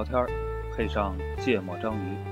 [0.00, 0.26] 聊天儿，
[0.74, 2.29] 配上芥末章鱼。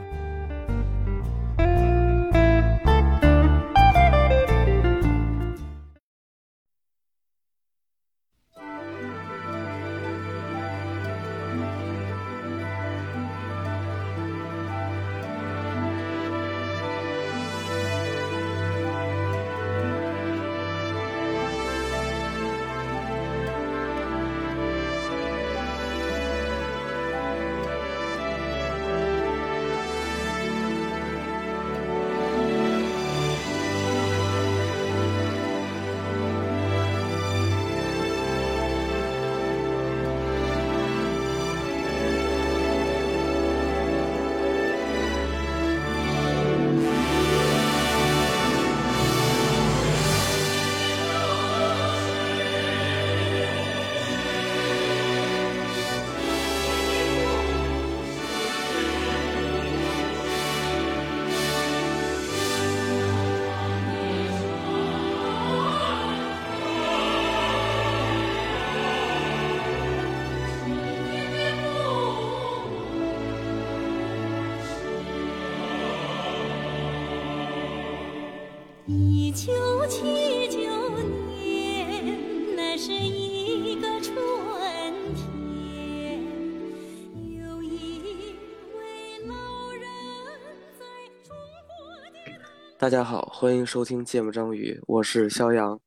[92.89, 95.78] 大家好，欢迎收听芥末章鱼，我是肖阳。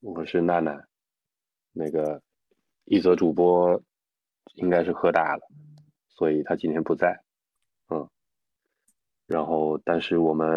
[0.00, 0.82] 我是娜娜，
[1.70, 2.22] 那个
[2.86, 3.78] 一则主播
[4.54, 5.42] 应该是喝大了，
[6.08, 7.22] 所以他今天不在，
[7.90, 8.08] 嗯，
[9.26, 10.48] 然后但是我们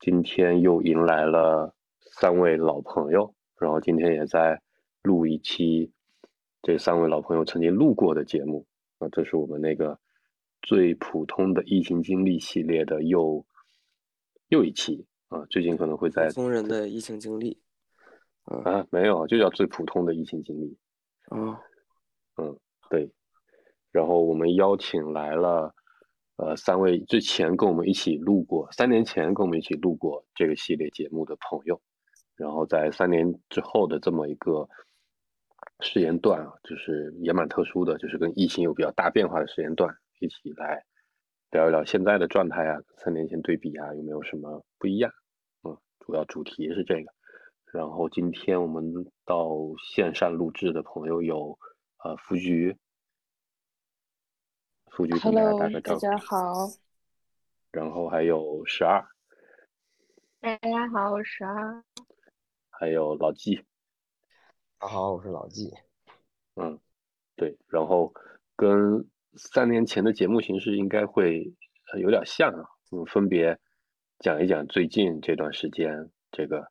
[0.00, 4.60] 今天又迎来了三位老朋友，然后今天也在
[5.02, 5.92] 录一期
[6.60, 8.66] 这三位老朋友曾经录过的节目，
[8.98, 9.96] 啊，这是我们那个
[10.60, 13.46] 最普通的疫情经历系列的又
[14.48, 17.60] 又一期啊，最近可能会在普通人的疫情经历。
[18.44, 20.78] 啊，没有，就叫最普通的疫情经历。
[21.30, 21.60] 啊，
[22.36, 22.56] 嗯，
[22.88, 23.10] 对。
[23.90, 25.74] 然后我们邀请来了，
[26.36, 31.80] 呃，三位之前跟我们一起录过，三年前跟我们一起录过这个系列节目的朋友。
[32.36, 34.68] 然后在三年之后的这么一个
[35.80, 40.84] 时间段啊，就是也蛮特殊的，就是跟疫情有比较大变化的时间段，一起来
[41.50, 45.12] 聊一聊现在的状态啊，三年前对比啊，有没有什么不一样？
[45.62, 47.12] 嗯，主要主题是这个。
[47.72, 51.58] 然后今天我们到线上录制的朋友有，
[52.02, 52.76] 呃，福菊，
[54.90, 56.00] 福菊跟大家打个招呼。
[56.00, 56.52] 大家好。
[57.70, 59.06] 然后还有十二，
[60.40, 61.84] 大家好，我是十二。
[62.70, 63.56] 还有老纪，
[64.78, 65.72] 大家好，我是老纪。
[66.54, 66.78] 嗯，
[67.34, 68.12] 对，然后
[68.54, 71.52] 跟三年前的节目形式应该会
[71.92, 73.58] 呃有点像啊，我们分别
[74.18, 76.70] 讲一讲最近这段时间这个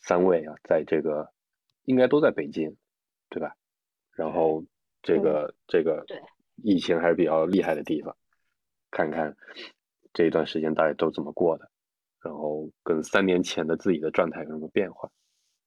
[0.00, 1.32] 三位啊，在这个
[1.84, 2.76] 应该都在北京，
[3.28, 3.54] 对吧？
[4.12, 4.64] 然后
[5.02, 6.04] 这个这个
[6.56, 8.16] 疫情还是比较厉害的地方，
[8.90, 9.36] 看看
[10.12, 11.70] 这一段时间大家都怎么过的，
[12.20, 15.10] 然后跟三年前的自己的状态有什么变化。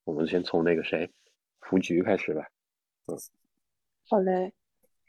[0.03, 1.11] 我们先从那个谁，
[1.59, 2.45] 福菊开始吧。
[3.07, 3.17] 嗯
[4.07, 4.53] 好嘞。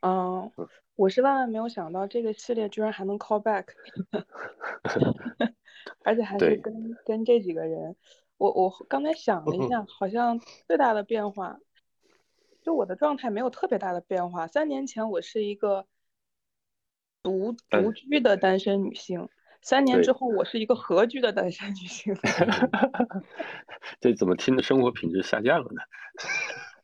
[0.02, 0.50] 嗯，
[0.94, 3.66] 我是万万没有想到这个系列居然还能 call back，
[6.04, 7.96] 而且还是跟跟这几个人。
[8.38, 11.58] 我我刚才想了一下，好像最大的变化，
[12.62, 14.46] 就我的状态没有特别大的变化。
[14.46, 15.86] 三年前我是一个
[17.22, 19.30] 独独居的单身女性，
[19.62, 22.14] 三年之后我是一个合居的单身女性。
[24.00, 25.80] 这怎么听着生活品质下降了呢？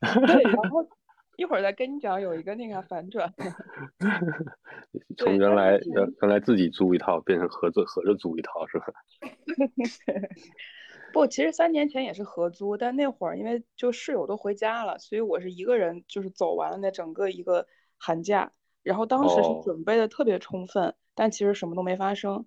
[0.27, 0.89] 对，然后
[1.37, 3.33] 一会儿再跟你讲有一个那个反转。
[5.17, 8.87] 从原来原原来自己租一套变成合作合着租一套是吧？
[11.13, 17.67] 不，其实三年前也是合租，但那会儿因为就室友都回家了，所以我是一个人就是走完了那整个一个
[17.99, 18.53] 寒假，
[18.83, 22.47] 然后当时是哦准备的特别充分，但其实什么都没发生。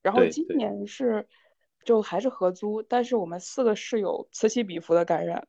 [0.00, 1.26] 然后今年是
[1.84, 5.48] 就还是合租，但是我们四个室友此起彼伏的感染，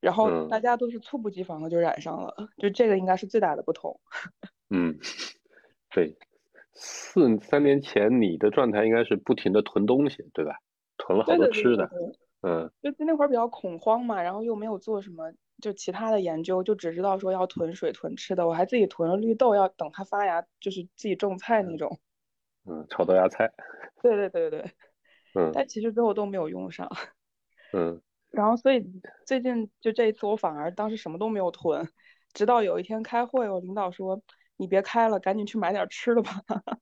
[0.00, 4.00] 然后嗯大家都是猝不及防的就染上了，就这个应该是最大的不同。
[4.70, 4.98] 嗯，
[5.90, 6.16] 对，
[6.72, 10.58] 四三年前你的状态应该是不停的囤东西，对吧？
[10.98, 12.18] 囤了好多吃的，对对。
[12.42, 21.98] 嗯就那会儿比较恐慌嘛，然后又没有做什么就其他的研究，就只知道说要囤水囤吃的，我还自己囤了绿豆，要等它发芽，就是自己种菜那种。
[22.66, 23.50] 嗯，炒豆芽菜，
[24.02, 24.70] 对对对对对，
[25.34, 26.88] 嗯但其实最后都没有用上。
[27.72, 28.00] 嗯
[28.36, 28.84] 然后所以
[29.24, 31.88] 最近就这一次，我反而当时什么都没有囤，
[32.34, 34.20] 直到有一天开会，我领导说
[34.58, 36.42] 你别开了，赶紧去买点吃的吧。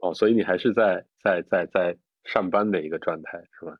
[0.00, 3.76] 哦，所以你还是在在在在上班的一个状态是吧？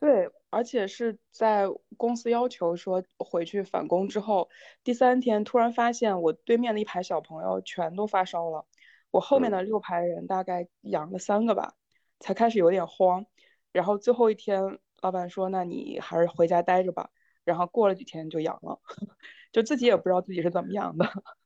[0.00, 1.66] 对，而且是在
[1.98, 4.48] 公司要求说回去返工之后，
[4.82, 8.64] 第三天突然发现我对面的一排小朋友全都发烧了，
[9.10, 11.74] 我后面的六排人大概阳了三个吧，
[12.18, 13.26] 才开始有点慌。
[13.72, 17.10] 然后最后一天，老板说：“那你还是回家待着吧。”
[17.44, 18.80] 然后过了几天就阳了，
[19.52, 21.04] 就自己也不知道自己是怎么阳的。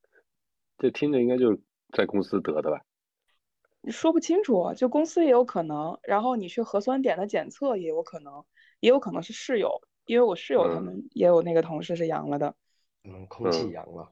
[0.78, 1.60] 这听着应该就是
[1.92, 2.82] 在公司得的吧？
[3.90, 8.44] 说不清楚，就公司也有可能，然后你去核酸点的检测也有可能，
[8.80, 12.56] 也有可能是室友，因为我室友他们也有那个同事是阳了的。
[13.04, 14.10] 嗯，空气阳了。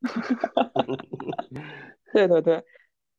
[2.12, 2.64] 对对对，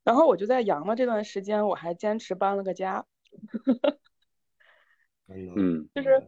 [0.03, 3.05] 然后我就在阳了这段时间，我还坚持搬了个家。
[5.29, 6.23] 嗯，就是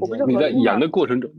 [0.00, 1.30] 我不是你在阳的过程中，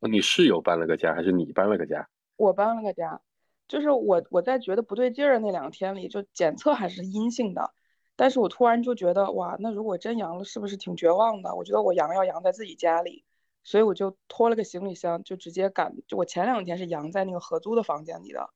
[0.00, 2.08] 你室友搬了个家，还是你搬了个家？
[2.36, 3.20] 我搬了个家。
[3.66, 7.72] 就是我我在觉得不对劲儿的那两天里，就检测还是阴性的，
[8.14, 11.54] 但是我突然就觉得哇，那如果真阳了，是不是挺绝望的？
[11.54, 13.24] 我觉得我阳要阳在自己家里，
[13.62, 15.94] 所以我就拖了个行李箱，就直接赶。
[16.06, 18.50] 就我前两天是阳在那个合租的房间里的，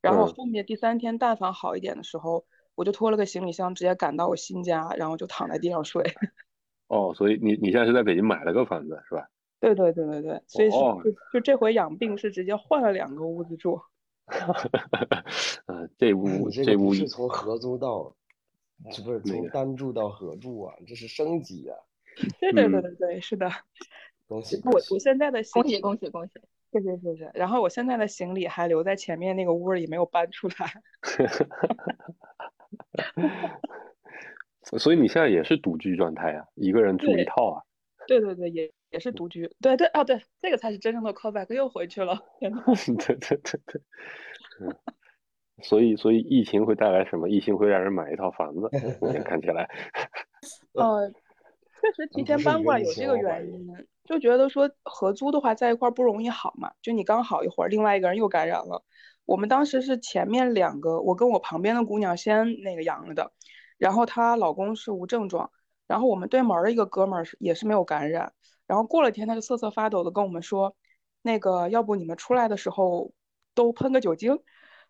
[0.00, 6.02] 然后后面第三天但凡好一点的时候，我就拖了个行李箱，直接赶到我新家，然后就躺在地上睡。
[6.88, 9.28] 哦，所以你你现在是在北京买了个房子是吧？
[9.60, 11.02] 对对对对对，所以就
[11.32, 13.80] 就这回养病是直接换了两个屋子住。
[14.26, 15.06] 哈哈哈哈
[15.66, 15.88] 哈！
[15.98, 18.14] 这屋这屋是从合租到，
[18.90, 21.76] 这不是从单住到合住啊，这是升级啊！
[22.40, 23.50] 对对对对对，是的。
[24.28, 24.60] 恭喜！
[24.64, 26.32] 我我现在的恭喜恭喜恭喜！
[26.72, 27.30] 谢谢谢谢。
[27.34, 30.82] 然后我现在的行李还留在前面那个屋里，没有搬出来。
[34.78, 37.62] 所以你现在也是独居状态啊，一个人住一套啊？
[38.08, 39.48] 对对对，也也是独居。
[39.60, 42.18] 对对啊，对，这个才是真正的 callback，又回去了。
[42.40, 43.80] 对对对对。
[44.60, 44.74] 嗯，
[45.62, 47.28] 所以所以疫情会带来什么？
[47.28, 48.68] 疫情会让人买一套房子。
[49.00, 49.68] 目前看起来，
[50.74, 53.68] 呃，确实提前搬过来有这个原因，
[54.04, 56.72] 就觉得说合租的话在一块不容易好嘛。
[56.82, 58.82] 就你刚好一会儿，另外一个人又感染了。
[59.24, 63.32] 我们当时是前面两个，我跟我旁边的姑娘先那个阳了的，
[63.78, 65.50] 然后她老公是无症状，
[65.86, 68.32] 然后我们对门的一个哥们儿是也是没有感染。
[68.66, 70.76] 然后过了天，他就瑟瑟发抖的跟我们说，
[71.22, 73.12] 那个要不你们出来的时候。
[73.54, 74.40] 都喷个酒精，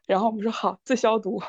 [0.06, 1.42] 然后我们说好自消毒，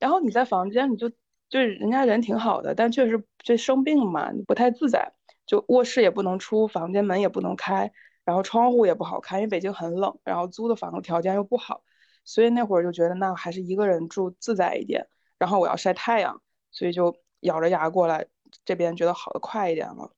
[0.00, 1.08] 然后你在房间你就
[1.48, 5.12] 就是人家人挺好的，但确实这生病嘛，你不太自在，
[5.46, 7.92] 就卧室也不能出，房间门也不能开，
[8.24, 11.84] 然后窗户也不好开，因为北京很冷，然后租的房子条件又不好，
[12.28, 15.08] 所以那会儿就觉得那还是一个人住自在一点，
[15.38, 18.26] 然后我要晒太阳，所以就咬着牙过来
[18.66, 20.12] 这边，觉得好的快一点了。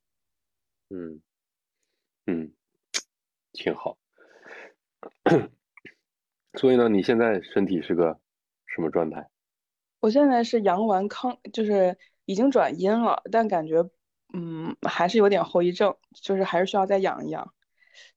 [0.88, 1.22] 嗯
[2.26, 2.52] 嗯，
[3.52, 3.96] 挺好。
[6.58, 8.18] 所以呢，你现在身体是个
[8.66, 9.30] 什么状态？
[10.00, 13.88] 我现在是阳完康，就是已经转阴了，但感觉
[14.34, 17.54] 嗯还是有点后遗症，就是还是需要再养一养。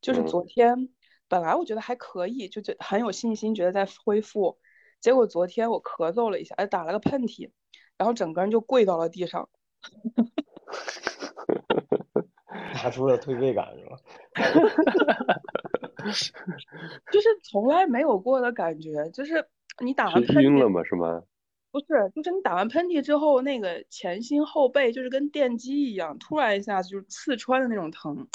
[0.01, 0.89] 就是昨天
[1.33, 4.59] 本来我觉得还可以，就觉很有信心，觉得在恢复。
[4.99, 7.49] 结果昨天我咳嗽了一下，哎，打了个喷嚏，
[7.97, 9.49] 然后整个人就跪到了地上。
[12.75, 13.97] 打出了退位感是吧？
[17.11, 19.43] 就是从来没有过的感觉，就是
[19.83, 20.83] 你打完喷嚏晕了吗？
[20.83, 21.23] 是吗？
[21.71, 28.27] 不是，就是你打完喷嚏之后，那个前心后背就是跟电击一样，突然一下子就是刺穿的那种疼，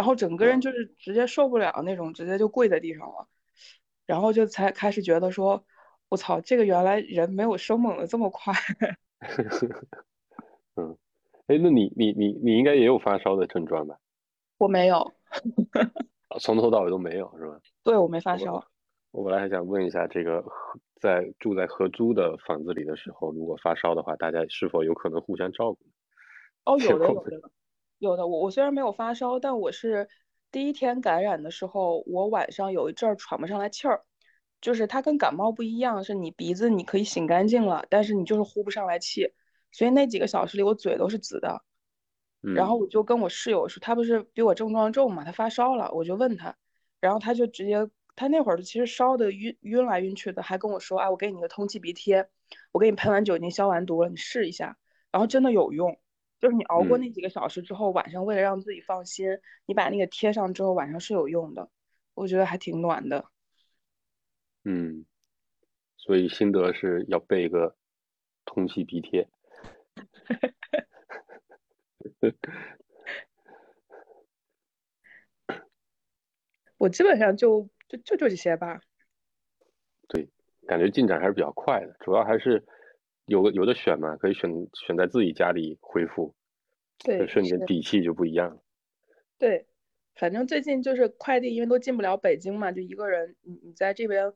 [0.00, 3.28] 然后整个人就是直接受不了那种，直接就跪在地上了，
[4.06, 5.62] 然后就才开始觉得说，
[6.08, 8.54] 我操，这个原来人没有生猛的这么快。
[10.76, 10.96] 嗯，
[11.48, 13.98] 哎，那你你你你应该也有发烧的症状吧？
[14.56, 15.12] 我没有。
[16.40, 17.60] 从头到尾都没有是吧？
[17.82, 18.64] 对，我没发烧。
[19.10, 20.42] 我本来还想问一下，这个
[20.98, 25.78] 在住在合租的房子里的时候，如果发烧的话，大家是否有可能互相照顾？
[26.64, 27.50] 哦，有的，有的，
[28.00, 28.26] 有的。
[28.26, 30.08] 我我虽然没有发烧，但我是
[30.50, 34.02] 第一天感染的时候，我晚上有一阵儿喘不上来气儿，
[34.60, 39.32] 就是它跟感冒不一样，是你鼻子你可以擤干净了，但是你就是呼不上来气，
[39.70, 41.62] 所以那几个小时里我嘴都是紫的。
[42.54, 46.56] 然后我就跟我室友说，他不是比我症状重嘛，他发烧了，我就问他，
[46.98, 52.30] 然后他就直接，他那会儿其实烧的晕晕来晕去的，还跟我说，哎，我给你个通气鼻贴，
[52.72, 54.78] 我给你喷完酒精消完毒了，你试一下，
[55.12, 55.99] 然后真的有用，
[56.40, 61.68] 就是你熬过那几个小时之后，晚上为了让自己放心，你把那个贴上之后，晚上是有用的，
[62.14, 63.26] 我觉得还挺暖的。
[64.64, 65.04] 嗯，
[65.96, 67.76] 所以心得是要备一个
[68.46, 69.28] 通气鼻贴。
[76.78, 78.80] 我基本上就就就就这些吧。
[80.08, 80.30] 对，
[80.66, 82.64] 感觉进展还是比较快的，主要还是
[83.30, 86.34] 有个有的选嘛，可以选选在自己家里恢复，
[86.98, 88.60] 对，瞬间是底气就不一样。
[89.38, 89.68] 对，
[90.16, 94.32] 反正最近就是快递，因为都进不了北京嘛，就一个人，你你在这边，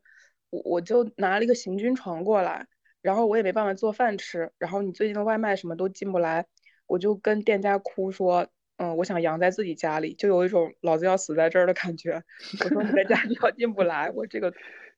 [0.50, 2.68] 我我就拿了一个行军床过来，
[3.02, 6.46] 然后我也没办法做饭吃，然后你最近的外卖什么都进不来，
[6.86, 8.46] 我就跟店家哭说，
[8.76, 12.22] 嗯，我想养在自己家里，就有一种老子要死在这儿的感觉。
[12.60, 14.54] 我说你在家里要进不来，我这个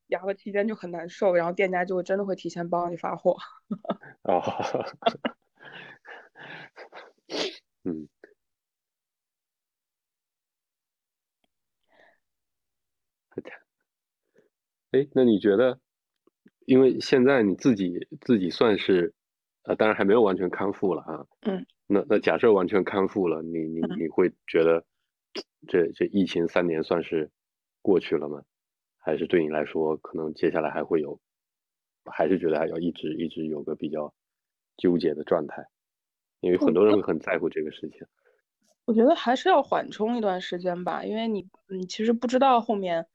[0.09, 3.37] 养的期间就很难受，然后店家就真的会提前帮你发货。
[4.23, 4.43] 哦，
[7.85, 8.09] 嗯，
[14.93, 15.79] 哎，那你觉得，
[16.67, 19.15] 因为现在你自己自己算是，
[19.65, 21.27] 呃，当然还没有完全康复了啊。
[21.43, 21.67] 嗯。
[21.89, 24.85] 那那假设完全康复了，你你嗯你会觉得，
[25.69, 27.31] 这这疫情三年算是
[27.83, 28.43] 过去了吗？
[29.07, 31.21] 还是对你来说，可能接下来还会有，
[32.07, 34.13] 还是觉得还要一直一直有个比较
[34.77, 35.65] 纠结的状态？
[36.41, 38.05] 因为很多人会很在乎这个事情。
[38.85, 43.07] 我觉得还是要缓冲一段时间吧，因为你你其实不知道后面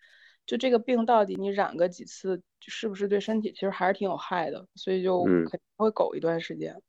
[0.45, 6.81] 就这个病到底你染个几次，是不是对身体其实还是挺有害的，所以就嗯肯定会苟一段时间。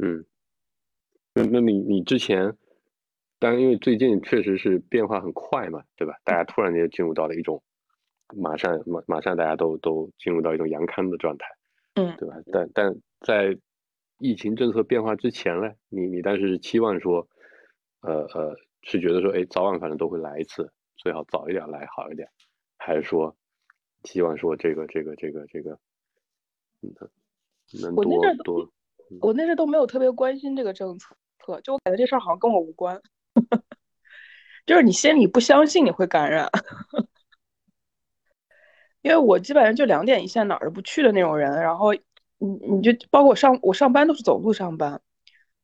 [0.00, 0.24] 嗯，
[1.34, 2.56] 那那你你之前，
[3.40, 6.14] 当然因为最近确实是变化很快嘛，对吧？
[6.22, 7.60] 大家突然间进入到了一种
[8.36, 11.46] 马上马马上大家都都进入到一种阳康的状态，
[11.94, 12.36] 嗯对吧？
[12.52, 13.56] 但但在
[14.18, 17.28] 疫情政策变化之前呢，你你当时是期望说，
[18.00, 22.28] 呃呃，是觉得说，哎，早晚反正都会来一次，最好早一点来好一点，
[22.78, 23.36] 还是说
[24.04, 25.78] 希望说这个这个这个这个，
[26.82, 26.94] 嗯，
[27.82, 28.72] 能多我那阵儿都多，
[29.20, 31.14] 我那阵都没有特别关心这个政策，
[31.62, 33.00] 就我感觉这事儿好像跟我无关，
[34.64, 36.48] 就是你心里不相信你会感染，
[39.04, 42.00] 因为我基本上就两点一线哪儿都不去的那种人，然后你
[42.70, 44.98] 你就包括我上我上班都是走路上班，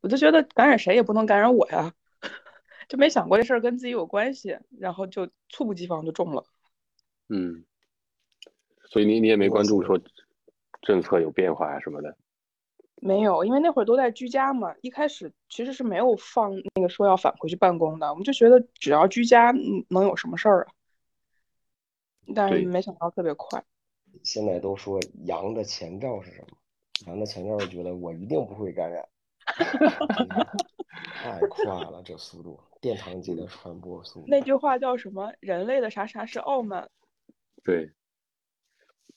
[0.02, 1.94] 我就觉得感染谁也不能感染我呀，
[2.86, 6.44] 就没想过这事儿跟自己有关系，然后就猝不及防就中了。
[7.30, 7.64] 嗯，
[8.84, 9.98] 所以你你也没关注说
[10.82, 12.14] 政策有变化啊什么的。
[12.96, 20.72] 没有，因为那会儿都在居家嘛，一开始其实是没有放那个说要返回去办公的，我们就觉得只要居家，嗯，能有什么事儿啊？
[22.34, 23.62] 但是没想到特别快。
[24.22, 26.56] 现在都说羊的前兆是什么？
[27.06, 29.08] 羊的前兆是觉得我一定不会感染，
[31.22, 34.26] 太快了，这速度，殿堂级的传播速度。
[34.28, 35.32] 那句话叫什么？
[35.40, 36.90] 人类的啥啥是傲慢。
[37.64, 37.92] 对，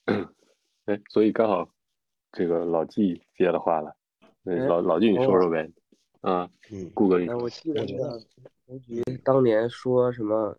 [0.85, 1.67] 哎，所以刚好
[2.31, 3.97] 这个老纪接了话了，
[4.43, 5.69] 那哎老老纪你说说呗，
[6.21, 8.21] 啊，嗯，顾哥你哎，我记得我觉得
[8.65, 10.57] 那个当年说什么，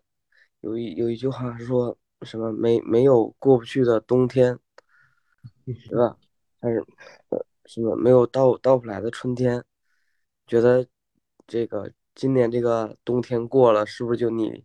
[0.61, 4.59] 有一有一句话是说什么没没有过不去的冬天，
[5.65, 6.17] 对吧？
[6.61, 6.85] 还是
[7.29, 9.65] 呃什么没有到到不来的春天？
[10.47, 10.87] 觉得
[11.47, 14.65] 这个今年这个冬天过了，是不是就你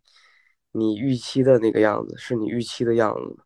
[0.72, 2.16] 你预期的那个样子？
[2.18, 3.44] 是你预期的样子吗？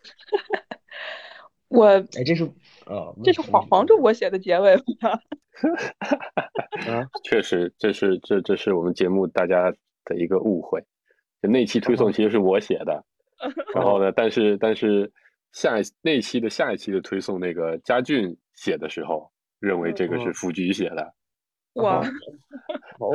[1.68, 2.44] 我哎，这是
[2.86, 4.82] 啊，这是黄黄主播写的结尾吗？
[6.90, 9.70] 啊，确实这是这这是我们节目大家
[10.04, 10.80] 的一个误会，
[11.42, 13.04] 就那期推送其实是我写的，
[13.74, 15.10] 然后呢，但是但是
[15.52, 21.14] 下一那期的下一期的推送那个佳俊写的时候，认为这个是嗯福局写的，
[21.74, 22.02] 哇，
[22.98, 23.10] 好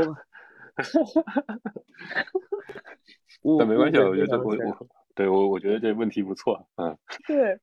[3.60, 6.98] 但没关系，我觉得我我对我我觉得这问题不错，嗯。
[7.28, 7.60] 对，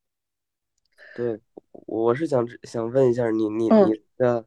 [1.14, 1.40] 对，
[1.72, 4.46] 我是想知想问一下你，你嗯你的，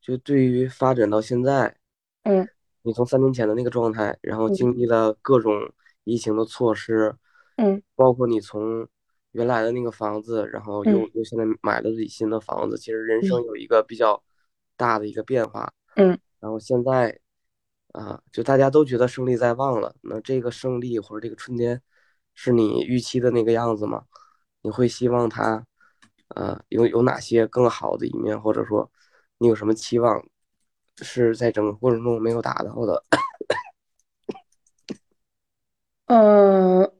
[0.00, 1.76] 就对于发展到现在，
[2.22, 2.46] 嗯，
[2.82, 4.54] 你从三年前的那个状态，然后嗯。
[4.54, 5.72] 经历了各种
[6.06, 7.14] 疫情的措施，
[7.56, 8.86] 嗯，包括你从
[9.32, 11.10] 原来的那个房子，然后又嗯。
[11.14, 14.22] 又现在买了自己新的房子，其实人生有一个比较
[14.76, 17.18] 大的一个变化，嗯，然后现在，
[17.92, 21.82] 啊，就大家都觉得胜利在望了，那这个胜利或者这个春天，
[22.34, 24.04] 是你预期的那个样子吗？
[24.62, 25.66] 你会希望它，
[26.28, 28.90] 呃，有有哪些更好的一面，或者说
[29.38, 30.24] 你有什么期望，
[31.02, 33.02] 是在整个过程中没有达到的？
[36.06, 36.90] 嗯，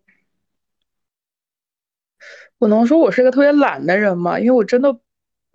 [2.59, 4.39] 我能说我是个特别懒的人吗？
[4.39, 4.99] 因为我真的，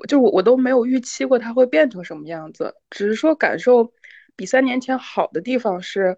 [0.07, 3.91] 就我我都没有预期过它会变成什么样子，只是说感受
[4.35, 6.17] 比三年前好的地方是，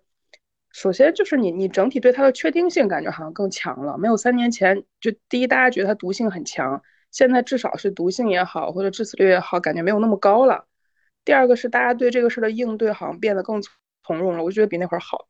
[0.72, 10.68] 首先就是你你整体对它的确定性感觉好像更强了，没有三年前就第一大家觉得它毒性很强，现在至少是毒性也好或者致死率也好，感觉没有那么高了。
[11.26, 13.62] 第二个是大家对这个事的应对好像变得更
[14.04, 15.28] 从容了，我觉得比那会儿好。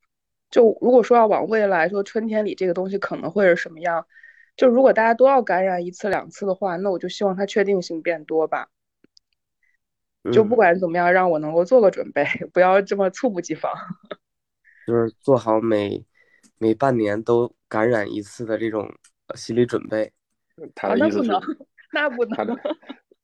[0.54, 4.06] 就如果说要往未来说，春天里这个东西可能会是什么样？
[4.56, 8.70] 就如果大家都要感染一次两次的话，那我就希望它确定性变多吧。
[10.32, 13.74] 就不嗯管怎么样，让我能够做个准备， 不要这么猝不及防。
[14.86, 16.06] 就是做好每
[16.60, 18.94] 每半年都感染一次的这种
[19.30, 20.14] 呃心理准备。
[20.56, 21.32] 啊， 他的意思是，
[21.92, 22.62] 那不能，那不能。
[22.62, 22.78] 他的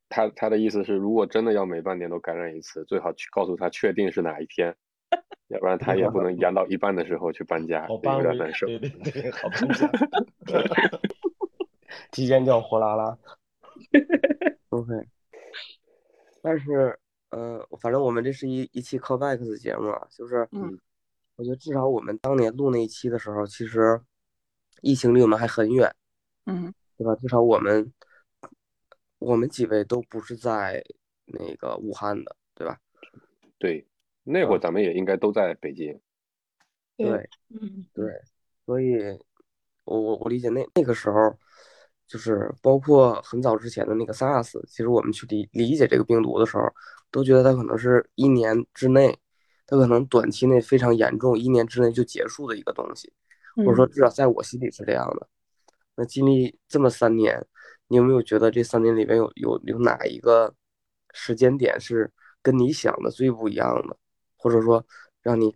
[0.08, 4.74] 他他的意思是，如果真的要每半年都感染一次，最好去告诉他确定是哪一天，
[5.48, 8.66] 要不然他也不能延到一半的时候去搬家，有点难受。
[8.66, 9.90] 对对对， 好搬家。
[12.12, 13.18] 提前叫货拉拉。
[14.70, 14.92] OK，
[16.42, 16.98] 但是
[17.30, 20.78] 呃，反正我们这是一一期 callback 的节目啊，就是嗯
[21.36, 24.00] 我觉得至少我们当年录那一期的时候，其实
[24.82, 25.92] 疫情离我们还很远，
[26.46, 27.14] 嗯对吧？
[27.16, 27.92] 至少我们
[29.18, 30.84] 我们几位都不是在
[31.26, 32.78] 那个武汉的，对吧？
[33.58, 33.86] 对，
[34.30, 36.00] 那会儿嗯咱们也应该都在北京。
[36.96, 38.04] 对嗯对，
[38.66, 38.96] 所以
[39.84, 41.36] 我我我理解那那个时候，
[42.06, 46.64] 就是包括很早之前的那个 SARS，其实我们去理理解这个病毒的时候，
[47.10, 49.18] 都觉得它可能是一年之内，
[49.66, 53.12] 它可能短期内非常严重，一年之内就结束的一个东西，
[53.56, 55.26] 或者说嗯至少在我心里是这样的。
[55.96, 57.46] 那经历这么三年，
[57.88, 60.54] 你有没有觉得这三年里面有有有哪一个
[61.12, 63.96] 时间点是跟你想的最不一样的，
[64.40, 64.84] 或者说
[65.22, 65.54] 让你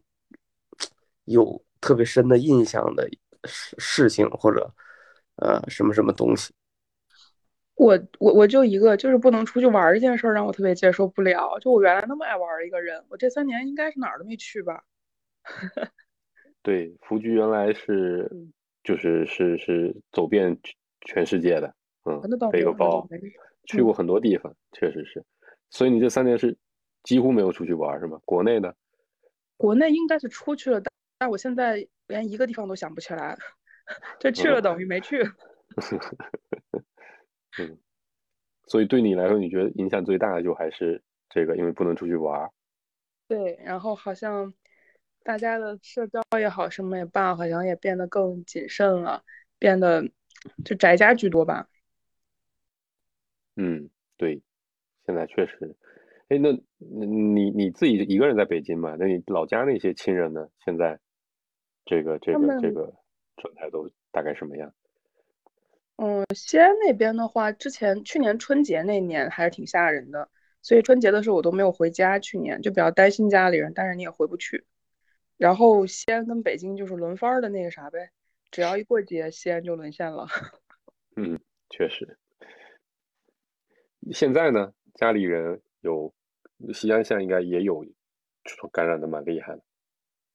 [1.24, 3.08] 有特别深的印象的
[3.44, 4.70] 事事情，或者
[5.36, 6.52] 呃什么什么东西？
[7.76, 11.58] 我我我就一个，就是不能出去玩儿这件事儿让我特别接受不了。
[11.58, 14.84] 就我原来那么爱玩一个人，我这三年应该是哪儿都没去吧？
[16.62, 18.30] 对，福居原来是
[18.82, 21.74] 就是是是走遍全全世界的，
[22.04, 22.20] 嗯
[22.52, 23.08] 背个包。
[23.66, 25.24] 去过很多地方，确实是。
[25.70, 26.54] 所以你这三年是
[27.04, 28.20] 几乎没有出去玩是吗？
[28.24, 28.74] 国内的？
[29.56, 33.38] 国内应该是出去了，但但我现在连一个地方都想不起来，
[34.18, 35.22] 就去了等于没去。
[37.56, 37.78] 嗯，
[38.66, 42.50] 所以对你来说，你觉得影响最大的就还是这个，因为不能出去玩。
[43.28, 44.52] 对，然后好像
[45.22, 49.24] 大家的社交也好，什么也罢，好像也变得更谨慎了，
[49.58, 50.10] 变得
[50.64, 51.68] 就宅家居多吧。
[53.56, 54.42] 嗯，对，
[55.06, 55.76] 现在确实。
[56.28, 58.96] 哎，那你你自己一个人在北京嘛？
[58.98, 60.48] 那你老家那些亲人呢？
[60.64, 60.98] 现在
[61.84, 62.94] 这个这个这个
[63.36, 64.72] 状态都大概什么样？
[65.96, 70.28] 嗯，西安那边的话，之前去年春节那年还是挺吓人的，
[70.60, 74.64] 所以春节的时候我都没有回家，去年就比较担心家里人，但是你也回不去。
[75.36, 78.10] 然后西安跟北京就是轮番儿的那个啥呗，
[78.50, 80.26] 只要一过节，西安就沦陷了。
[81.16, 81.38] 嗯，
[81.70, 82.18] 确实。
[84.12, 86.12] 现在呢，家里人有
[86.72, 87.84] 西安现在应该也有
[88.72, 89.62] 感染的蛮厉害的。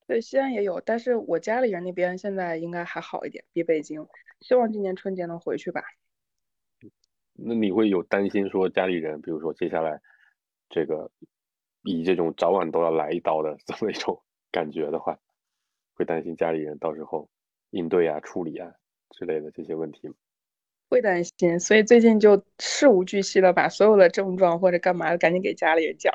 [0.08, 4.08] 对，西安也有，但是我家里人那边现在应该还好一点，比北京。
[4.42, 5.84] 希望今年春节能回去吧。
[7.34, 10.00] 那你会有担心说家里人，比如说接下来
[10.70, 11.12] 这个
[11.84, 15.20] 以这种早晚都要来一刀的 这么一种感觉的话，
[15.94, 17.30] 会担心家里人到时候
[17.72, 18.72] 应对啊、处理啊
[19.12, 20.14] 之类的这些问题吗？
[20.90, 26.14] 会担心，所以最近就事无巨细的把所有的症状或者干嘛的赶紧给家里人讲，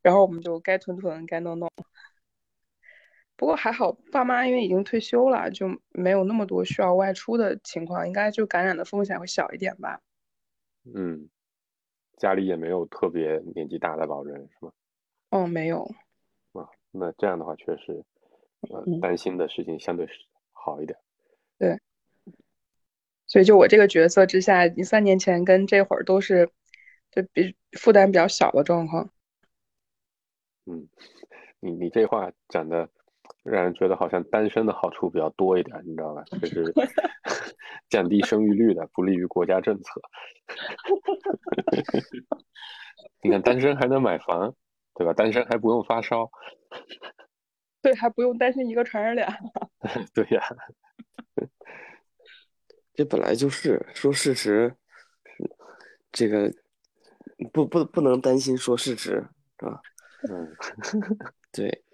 [0.00, 1.70] 然后我们就该囤囤，该弄弄。
[3.36, 10.00] 不过还好，爸妈因为已经退休了，就没有那么多需要外出的情况，应该就感染的风险会小一点吧。
[10.94, 11.28] 嗯，
[12.18, 14.72] 家里也没有特别年纪大的老人是吗？
[15.30, 15.82] 哦，没有。
[16.52, 18.04] 啊，那这样的话确实，
[18.70, 20.12] 呃，嗯担心的事情相对是
[20.52, 20.96] 好一点。
[21.58, 21.80] 对，
[23.32, 26.50] 所以就我这个角色之下，你三年前跟这会儿都是
[27.10, 29.08] 就比负担比较小的状况。
[30.66, 30.86] 嗯，
[31.58, 32.90] 你你这话讲的
[33.42, 36.22] 让人觉得好像单身的好处比较多一点，你知道吧？
[36.42, 36.74] 就是
[37.88, 40.02] 降低生育率的，不利于国家政策。
[43.22, 44.54] 你看单身还能买房，
[44.94, 45.14] 对吧？
[45.14, 46.30] 单身还不用发烧，
[47.80, 49.34] 对，还不用担心一个传染俩。
[50.12, 50.42] 对呀，
[52.94, 54.74] 这本来就是说事实，
[56.10, 56.52] 这个
[57.52, 59.24] 不不不能担心说事实，
[59.58, 59.80] 是吧？
[60.30, 60.48] 嗯
[61.50, 61.84] 对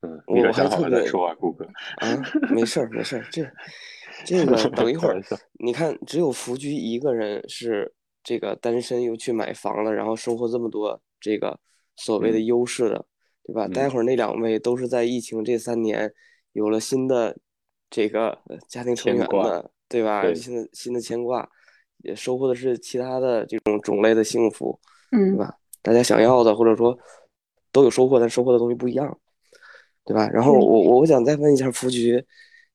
[0.00, 1.64] 嗯，我我还特别说啊，顾哥。
[1.96, 3.42] 啊，没事儿没事儿，这
[4.24, 5.20] 这个 等一会儿
[5.58, 11.58] 你看只有福居一个人是这个单身又去买房了，然后收获这么多这个
[11.96, 13.06] 所谓的嗯优势的，
[13.44, 13.68] 对吧？
[13.68, 16.12] 待嗯会儿那两位都是在疫情这三年
[16.52, 17.36] 有了新的
[17.90, 20.22] 这个呃家庭成员的，对吧？
[20.22, 21.48] 对新的新的牵挂，
[21.98, 24.78] 也收获的是其他的这种种类的幸福，
[25.12, 25.54] 嗯对嗯吧？
[25.82, 26.98] 大家想要的或者说
[27.72, 29.18] 都有收获，但收获的东西不一样。
[30.04, 30.28] 对吧？
[30.32, 32.24] 然后我我我想再问一下福菊，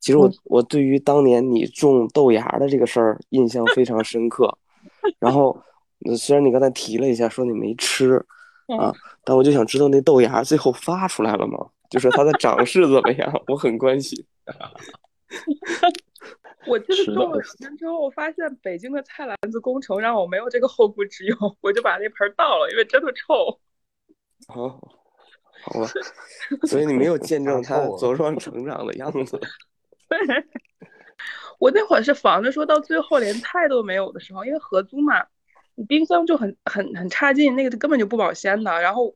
[0.01, 4.57] 其实我我对于当年你种豆芽的这个事儿印象非常深刻。
[5.17, 5.57] 然后
[6.05, 8.15] 呃虽然你刚才提了一下说你没吃
[8.77, 8.93] 啊，
[9.23, 11.57] 但我就想知道那豆芽最后发出来了吗？
[11.89, 13.31] 就是它的长势怎么样？
[13.47, 14.21] 我很关心。
[16.67, 23.59] 我就是是的种了两天之后，我发现北京的菜篮子工程让我没有这个后顾之忧，我就把那盆儿倒了，因为真的臭。
[24.47, 24.79] 哦，
[25.63, 25.87] 好吧，
[26.67, 29.39] 所以你没有见证他茁壮成长的样子。
[31.59, 35.25] 我那会儿是防着说到最后连菜都没有的时候，因为合租嘛，
[35.75, 38.81] 你冰箱就很很很差劲，那个根本就不保鲜的。
[38.81, 39.15] 然后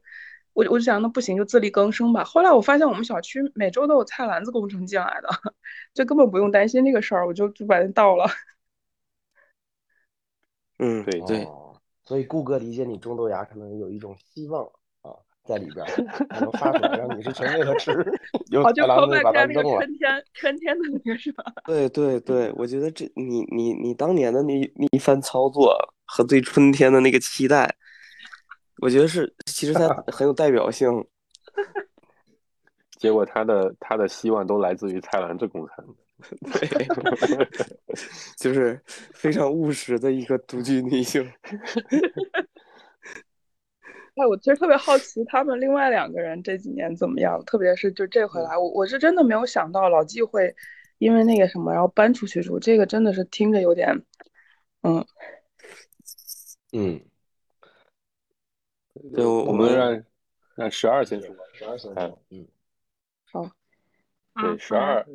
[0.55, 2.23] 我我就想那不行就自力更生吧。
[2.23, 5.29] 后来我发现我们小区每周都有菜篮子工程进来的，
[5.93, 8.25] 就根本不用担心这个事儿，我就就把它倒了。
[10.79, 14.65] 嗯，对对，哦，所以顾哥理解你种豆芽可能有一种希望
[15.01, 15.11] 啊
[15.43, 17.91] 在里边儿，可能发出来让你是全为了吃，
[18.51, 19.77] 有哦，就菜篮子把它在那个扔了。
[19.77, 21.43] 春天春天的那个是吧？
[21.65, 27.75] 对对对，我觉得这你你你当年的那那一番操作和对春天的那个期待，
[28.81, 30.89] 我觉得是其实他 很有代表性。
[32.97, 35.95] 结果他的他的希望都来自于菜篮子工程。
[36.53, 36.87] 对，
[38.39, 41.29] 就是非常务实的一个独居女性。
[44.15, 50.55] 哎，我其实特别好奇他们另外两个人这几年怎么样，特别是就这回来，我我是真的没有想到老纪会
[50.99, 53.93] 因为那个什么然后搬出去住，这个真的是听着有点，
[54.83, 55.05] 嗯，
[56.71, 57.01] 嗯，
[59.13, 60.03] 对，我我们们让
[60.55, 61.35] 让十二先说。
[61.53, 62.47] 十二先哎说，嗯，
[63.31, 63.51] 好，
[64.41, 65.05] 对，十二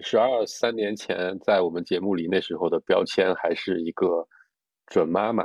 [0.00, 4.26] 十二三年前在我们节目里那时候的标签还是一个
[4.86, 5.44] 准妈妈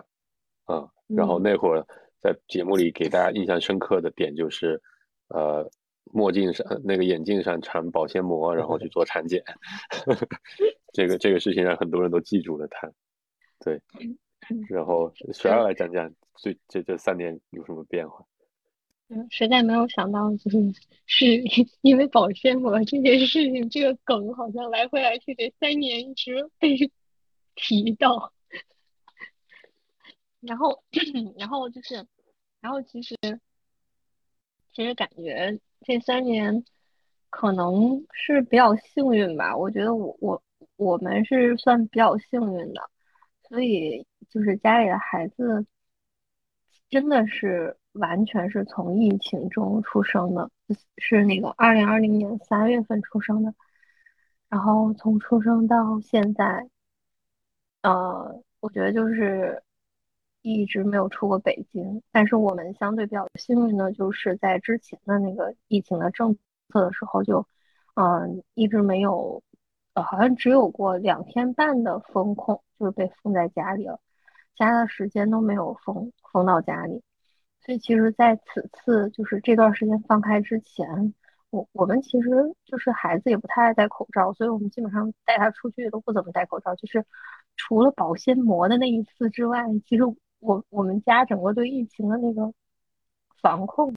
[0.65, 1.85] 啊，然后那会儿
[2.21, 4.81] 在节目里给大家印象深刻的点就是，
[5.29, 5.69] 呃，
[6.11, 9.43] 墨镜上那个眼镜上缠保鲜膜，然后去做产检
[10.93, 12.91] 这个这个事情让很多人都记住了他。
[13.59, 13.81] 对，
[14.69, 18.25] 然后十二来讲讲最这这三年有什么变化？
[19.07, 20.57] 嗯，实在没有想到，就是
[21.05, 21.43] 是
[21.81, 26.75] 因为保鲜膜这件事情，这个梗好像来回来去这三年一直被
[27.55, 28.31] 提到。
[30.41, 30.83] 然后，
[31.37, 32.05] 然后就是，
[32.61, 33.15] 然后其实，
[34.73, 36.63] 其实感觉这三年
[37.29, 39.55] 可能是比较幸运吧。
[39.55, 40.43] 我觉得我我
[40.77, 42.89] 我们是算比较幸运的，
[43.49, 45.65] 所以就是家里的孩子
[46.89, 50.49] 真的是完全是从疫情中出生的，
[50.97, 53.53] 是那个二零二零年三月份出生的，
[54.49, 56.69] 然后从出生到现在，
[57.81, 59.63] 呃，我觉得就是
[60.41, 66.37] 一直没有出过北京，但是我们相对比较幸运的就是在之前的那个疫情的政
[66.69, 67.47] 策的时候就，
[67.95, 69.41] 嗯、一直没有，
[69.95, 73.99] 好像只有过两天半的封控，就是被封在家里了。
[74.57, 77.03] 其他的时间都没有封封到家里，
[77.59, 81.13] 所以其实在此次就是这段时间放开之前，
[81.49, 82.29] 我我们其实
[82.63, 87.05] 就是孩子也不太爱戴口罩，所以我们基本上带他出去都不怎么戴口罩，就是
[87.57, 90.03] 除了保鲜膜的那一次之外，其实
[90.39, 92.53] 我我们家整个对疫情的那个
[93.41, 93.93] 防控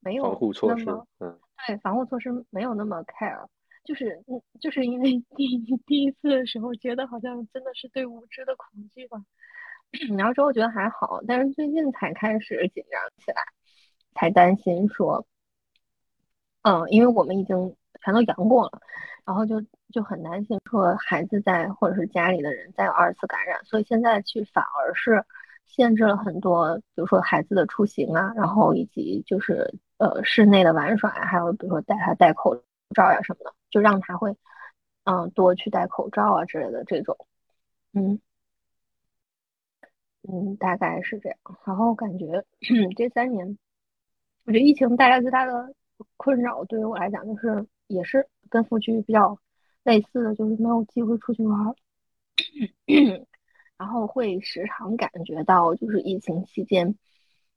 [0.00, 0.84] 没有防护措施
[1.20, 3.46] 嗯，对防护措施没有那么 care，
[3.84, 9.24] 就是嗯，就是因为 第一第一次的时候觉得好像真的是对无知的恐惧吧。
[10.16, 13.42] 然后之后觉得还好，但是最近才开始紧张起来，
[14.14, 15.26] 才担心说，
[16.62, 18.80] 嗯，因为我们已经全都阳过了，
[19.26, 25.22] 然后就就很担心说孩子在或者是家里的人再有二次感染，所以现在去反而是
[25.66, 32.56] 限制了很多，比如说孩子的出行啊，然后以及就是呃室内的玩耍呀，还有比如说带他戴口
[32.94, 34.34] 罩呀什么的，就让他会
[35.04, 37.14] 嗯多去戴口罩啊之类的这种，
[37.92, 38.18] 嗯。
[40.28, 41.38] 嗯，大概是这样。
[41.64, 42.44] 然后感觉
[42.96, 43.58] 这三年，
[44.44, 45.74] 我觉得疫情带来最大的
[46.16, 49.38] 困扰，对于我来讲，就是也是跟复居比较
[49.84, 51.74] 类似的，就是没有机会出去玩儿。
[53.78, 56.96] 然后会时常感觉到，就是疫情期间，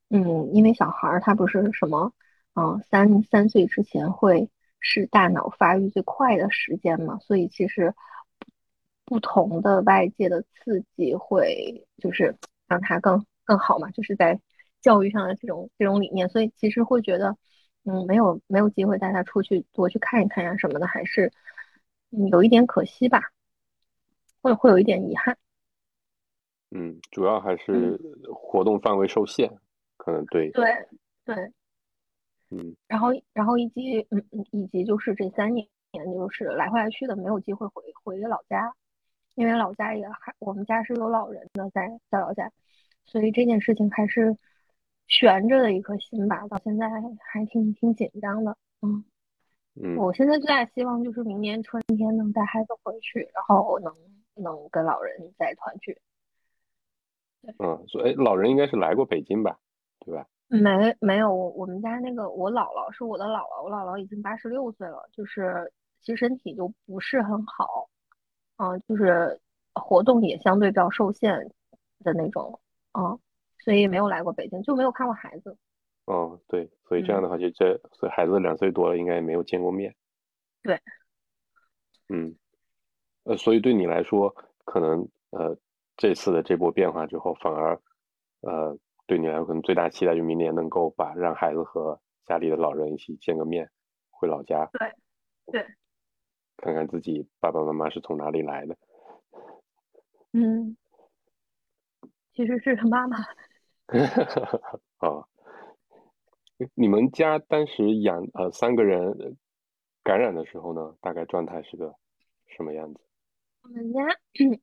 [0.09, 2.13] 嗯，因为小孩儿他不是什么，
[2.55, 4.49] 嗯，三三岁之前会
[4.79, 7.93] 是大脑发育最快的时间嘛，所以其实
[9.05, 12.35] 不同的外界的刺激会就是
[12.67, 14.39] 让他更更好嘛，就是在
[14.81, 17.35] 教育上的这种这种理念，所以其实会觉得，
[17.83, 21.31] 嗯，没有没有机会带他出去多去看一看呀什么的，还是
[22.11, 23.21] 嗯有一点可惜吧，
[24.41, 25.37] 会会有一点遗憾。
[26.71, 27.97] 嗯，主要还是
[28.33, 29.49] 活动范围受限，
[29.97, 30.65] 可能对，对
[31.23, 31.35] 对，
[32.49, 32.75] 嗯。
[32.87, 38.73] 然后然后以及嗯嗯以及就是这三年就是来回来去的没有机会回回老家，
[39.35, 42.51] 因为老家也还我们家是有老人的在在老家，
[43.05, 44.35] 所以这件事情还是
[45.07, 48.57] 悬着的一颗心吧，到现在还挺挺紧张的。
[48.81, 49.03] 嗯，
[49.75, 53.93] 嗯我现在最大希望就是明年春天能带孩子回去，然后能
[54.35, 55.97] 能跟老人再团聚。
[57.59, 59.59] 嗯，所以哎老人应该是来过北京吧，
[59.99, 60.25] 对吧？
[60.47, 65.71] 没没有，我我们家那个我姥姥是我的姥姥，我姥姥已经八十六岁了，就是
[66.01, 67.89] 其实身体就不是很好，
[68.57, 69.39] 嗯、就是
[69.73, 71.49] 活动也相对比较受限
[72.03, 72.59] 的那种，
[72.93, 73.19] 嗯，
[73.59, 75.57] 所以没有来过北京，就没有看过孩子。
[76.05, 79.95] 嗯，对，所以这样嗯的话，就这，所以孩子两岁多了，应该也没有见过面。
[80.61, 80.79] 对，
[82.09, 82.35] 嗯，
[83.23, 85.57] 呃，所以对你来说，可能呃
[85.97, 87.81] 这次的这波变化之后，反而
[88.41, 93.69] 呃对你来说，可能最大期待就明年能够把让孩子和家里的老人一起见个面，
[94.11, 94.93] 回老家，对，
[95.51, 95.65] 对，
[96.57, 98.77] 看看自己爸爸妈妈是从哪里来的。
[100.33, 100.75] 嗯，
[102.33, 103.17] 其实是他妈妈。
[104.97, 105.27] 啊，
[106.73, 109.31] 你们家当时养呃三个人呃
[110.03, 111.95] 感染的时候呢，大概状态是个
[112.47, 112.99] 什么样子？
[113.63, 114.01] 我们家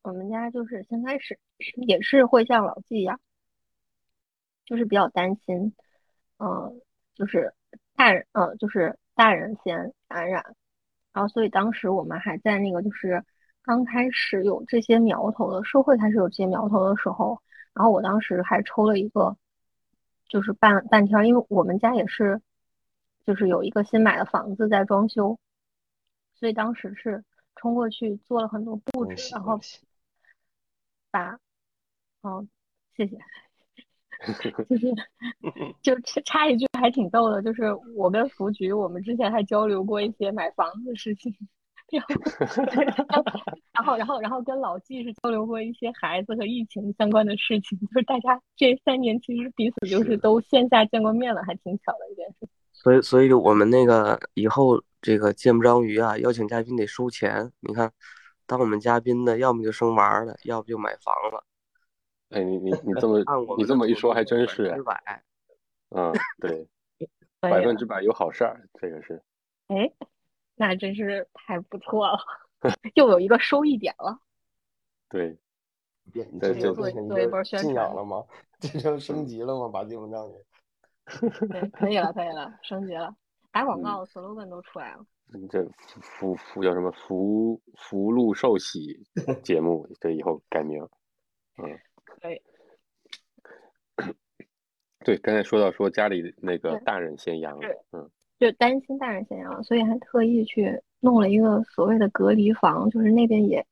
[0.03, 1.39] 我们家就是先开始
[1.75, 3.21] 也是会像老纪一样，
[4.65, 5.75] 就是比较担心，
[6.39, 6.81] 嗯、
[7.15, 7.53] 就是
[7.97, 10.55] 大人，嗯、就是大人先感染，
[11.13, 13.25] 然后所以当时我们还在那个就是
[13.63, 17.41] 刚开始有这些苗头的社会开始有这些苗头的时候，
[17.75, 19.37] 然后我当时还抽了一个，
[20.29, 22.41] 就是半半天儿，因为我们家也是，
[23.27, 25.39] 就是有一个新买的房子在装修，
[26.35, 27.25] 所以当时是
[27.57, 29.61] 冲过去做了很多布置，然后！
[31.11, 31.39] 把，
[32.23, 32.49] 嗯，
[32.97, 33.19] 谢谢。
[34.69, 34.95] 就是
[35.83, 37.65] 就插插一句还挺逗的，就是
[37.97, 41.35] 我跟福局，我们之前还交流过一些买房子的事情，
[43.73, 52.49] 然后然后 然后然后跟老纪是交流过一些孩子和疫情相关的事情，就是大家这三年其实彼此就是都线下见过面了，还挺巧的一件事。
[52.73, 57.51] 所以，所以我们那个以后这个见不着鱼啊，邀请嘉宾得收钱。
[57.61, 57.93] 你看，
[58.47, 61.45] 当我们嘉宾的，要么就生娃儿了，要不就买房了。
[62.33, 63.19] 哎，你你你这么
[63.59, 65.23] 你这么一说，还真是百分之，百。
[65.91, 66.69] 嗯，对，
[67.41, 69.23] 百分之百有好事儿，这个是。
[69.69, 69.91] 哎，
[70.57, 72.19] 那真是太不错了，
[72.95, 74.19] 又有一个收益点了。
[75.09, 75.37] 对，
[76.13, 78.25] 这个变成做一波宣传仰了吗？
[78.59, 79.69] 这就升级了吗？
[79.69, 80.39] 把芥末章给。
[81.49, 83.15] 对，可以了，可以了，升级了，
[83.51, 85.05] 打广嗯告 slogan 都出来了。
[85.35, 85.67] 嗯这
[86.01, 89.03] 福福叫什么福福禄寿喜
[89.43, 90.87] 节目，这以后改名。
[91.57, 91.79] 嗯，
[92.23, 92.41] 可以。
[95.05, 98.09] 对，刚才说到说家里那个大人先阳了，嗯。
[98.39, 103.65] 就担心大人先阳，所以还特意去弄了一个所谓的隔离房，就是那边也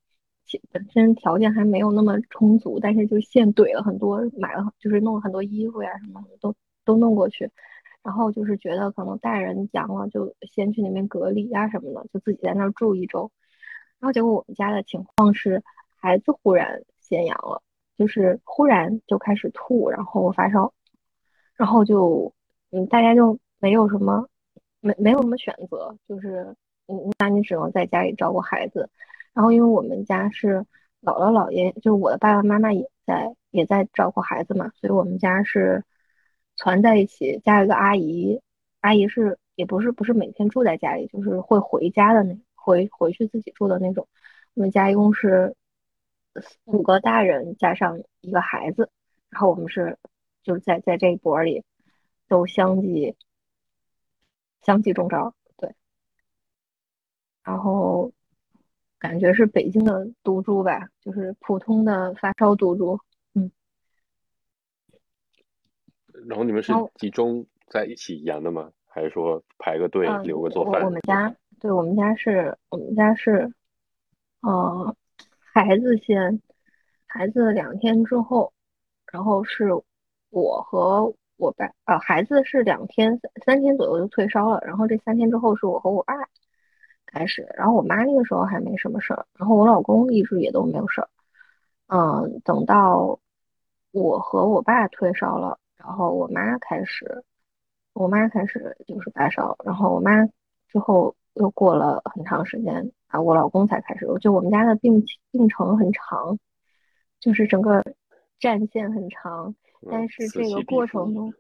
[0.70, 7.50] 本身条件还没有那么充足，但是就现怼了很多，买了就是弄了很多衣服呀什么的都都弄过去，
[8.04, 13.32] 然后就是觉得可能大人阳了就先去那边隔离呀什么的，就自己在那儿住一周，
[13.98, 15.64] 然后结果我们家的情况是
[16.00, 17.60] 孩子忽然先阳了，
[18.00, 20.72] 就是忽然就开始吐，然后发烧，
[21.54, 22.32] 然后就
[22.72, 24.26] 嗯大家就没有什么。
[24.82, 28.88] 没没有什么选择，就是嗯，那你只能在家里照顾孩子。
[29.34, 30.64] 然后因为我们家是
[31.02, 35.84] 姥姥姥爷，就是我的爸爸妈妈也在也在照顾孩子嘛，所以我们家是
[36.56, 38.40] 攒在一起，加一个阿姨，
[38.80, 44.08] 阿姨是也不是不是每天住在家里，就是会回家的那回回去自己住的那种。
[44.54, 45.54] 我们家一共是
[46.64, 48.90] 五个大人加上一个孩子，
[49.28, 49.98] 然后我们是
[50.42, 51.64] 就是在在这一波里
[52.28, 53.16] 都相继。
[54.62, 55.74] 相继中招，对，
[57.42, 58.12] 然后
[58.98, 63.00] 感觉是北京的毒株吧，就是普通的发烧毒株，
[63.32, 63.50] 嗯，
[66.28, 68.70] 然后你们是集中在一起阳的吗？
[68.86, 70.84] 还是说排个队嗯，留个做饭？
[70.84, 73.50] 我们家，对我们家是，我们家是，
[74.42, 74.94] 呃，
[75.52, 76.40] 孩子先，
[77.06, 78.52] 孩子两天之后，
[79.10, 79.70] 然后是
[80.30, 86.14] 我和我爸，呃，孩子是两天三三天左右就退烧了，然后这三天之后是我和我爸
[87.06, 91.08] 开始，然后我妈那个时候还没什么事儿，然后我老公一直也都没有事儿，
[91.88, 93.18] 嗯，等到
[93.90, 97.24] 我和我爸退烧了，然后我妈开始，
[97.92, 100.24] 我妈开始就是发烧，然后我妈
[100.68, 106.38] 之后又过了很长时间啊，我老公才开始，就我们家的病病程很长，
[107.18, 107.82] 就是整个
[108.38, 109.54] 战线很长。
[109.90, 111.32] 但嗯，是这个过程中，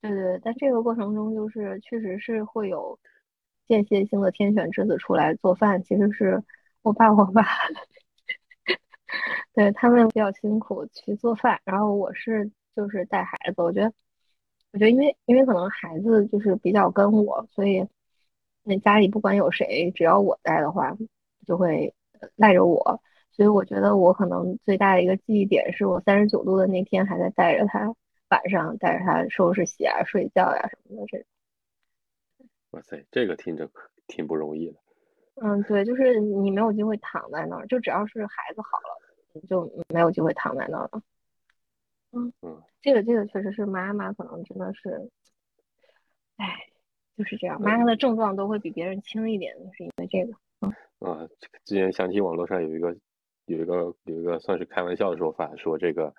[0.00, 2.96] 对对，但这个过程中就是确实是会有
[3.66, 6.40] 间歇性的天选之子出来做饭，其实是
[6.82, 7.42] 我爸我妈，
[9.52, 13.92] 对他们比较辛苦去做饭，然后我是就是带孩子，我觉得
[14.72, 17.84] 我觉得因为因为可能孩子就是比较跟我，所以
[18.62, 20.96] 那家里不管有谁，只要我在的话，
[21.46, 21.94] 就会
[22.36, 23.00] 赖着我，
[23.32, 27.94] 所以我觉得我可能最大的一个记忆点是我三十九度的那天还在带着他。
[28.30, 31.24] 晚上带着他收拾洗啊、睡觉呀、什么的，这
[32.72, 33.70] 哇塞，这个听着
[34.06, 34.76] 挺不容易的。
[35.36, 39.00] 嗯，对，就是你没有机会躺在那儿，就只要是孩子好了，
[39.32, 41.02] 你就没有机会躺在那儿了。
[42.12, 45.10] 嗯嗯，这个这个确实是妈妈可能真的是，
[46.36, 46.66] 哎，
[47.18, 50.32] 就是这样，妈妈的症状都会比别人轻一点，是因为这个。
[50.60, 51.28] 嗯啊，
[51.64, 52.96] 之前想起网络上有一个
[53.46, 56.14] 有一个有一个算是开玩笑的说法，说这个。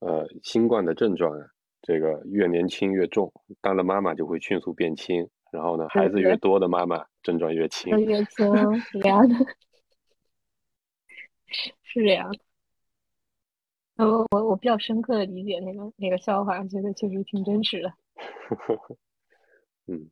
[0.00, 1.46] 呃，新冠的症状啊，
[1.80, 3.32] 这个越年轻越重，
[3.62, 9.34] 当了妈妈就会迅速变轻，然后呢，孩子越多的妈妈症状越轻，越 轻是这样的，
[11.82, 12.38] 是这样的。
[14.04, 17.90] 我我我比较深刻的理解那个那个笑话，觉得确实挺真实的。
[19.88, 20.10] 嗯，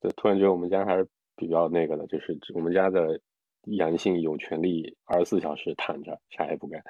[0.00, 3.20] 对，突然觉得我们家还是比较那个的，就是我们家的
[3.62, 6.82] 阳性有权利二十四小时躺着，啥也不干。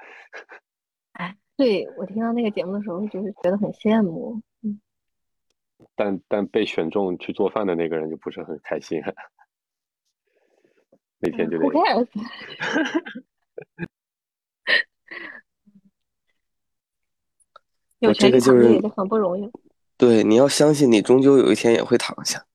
[1.13, 1.37] 哎。
[1.59, 4.81] 对我听到那个节目的时候，就是觉得很羡慕，嗯，
[5.97, 9.03] 但但被选中去做饭的那个人就不是很开心，
[11.19, 11.65] 那天就得。
[17.99, 19.51] 有这个就是也很不容易。
[19.97, 22.47] 对，你要相信，你终究有一天也会躺下，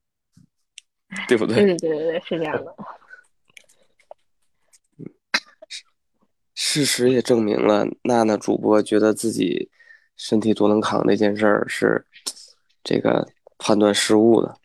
[1.34, 1.56] 对不对？
[1.56, 2.76] 对对对对对，是这样的。
[6.54, 9.70] 事实也证明了，娜娜主播觉得自己
[10.16, 12.06] 身体多能扛这件事儿是
[12.84, 14.56] 这个判断失误的。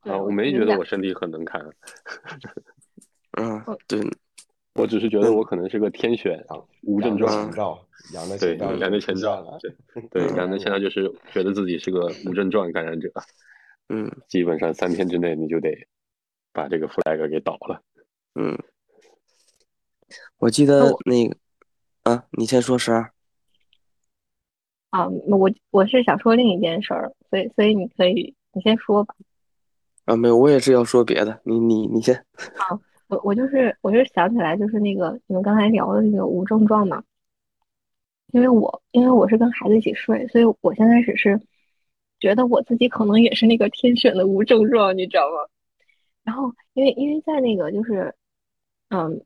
[0.00, 1.60] 啊，我没觉得我身体很能扛。
[3.32, 4.00] 嗯，对，
[4.74, 7.30] 我只是觉得我可能是个天选啊，无症状。
[8.12, 9.58] 阳的对，阳的前兆，
[10.10, 13.10] 对，阳的前兆就是觉得自己是个无症状感染者。
[13.88, 15.70] 嗯，基本上三天之内你就得
[16.52, 17.82] 把这个 flag 给倒了。
[18.34, 18.58] 嗯。
[20.38, 21.36] 我记得那个
[22.02, 23.10] 啊，你先说十二。
[24.90, 29.14] 啊，我我是想说另一件事儿，所以所以你可以你先说吧。
[30.04, 31.40] 啊，没有，我也是要说别的。
[31.44, 32.14] 你你你先。
[32.14, 37.02] 啊，我我就是我就是想起来就是那个你们刚才聊的那个无症状嘛，
[38.32, 41.40] 因为我因为我是跟孩子一起睡，所以我现在只是
[42.24, 45.36] 觉得我自己可能也是那个天选的无症状，你知道吗？
[46.24, 48.14] 然后因为因为在那个就是
[48.88, 49.20] 嗯。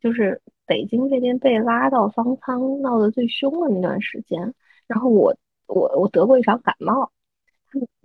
[0.00, 4.54] 就是北京这边被拉到方舱闹得最凶的那段时间，
[4.86, 7.10] 然后我我我得过一场感冒，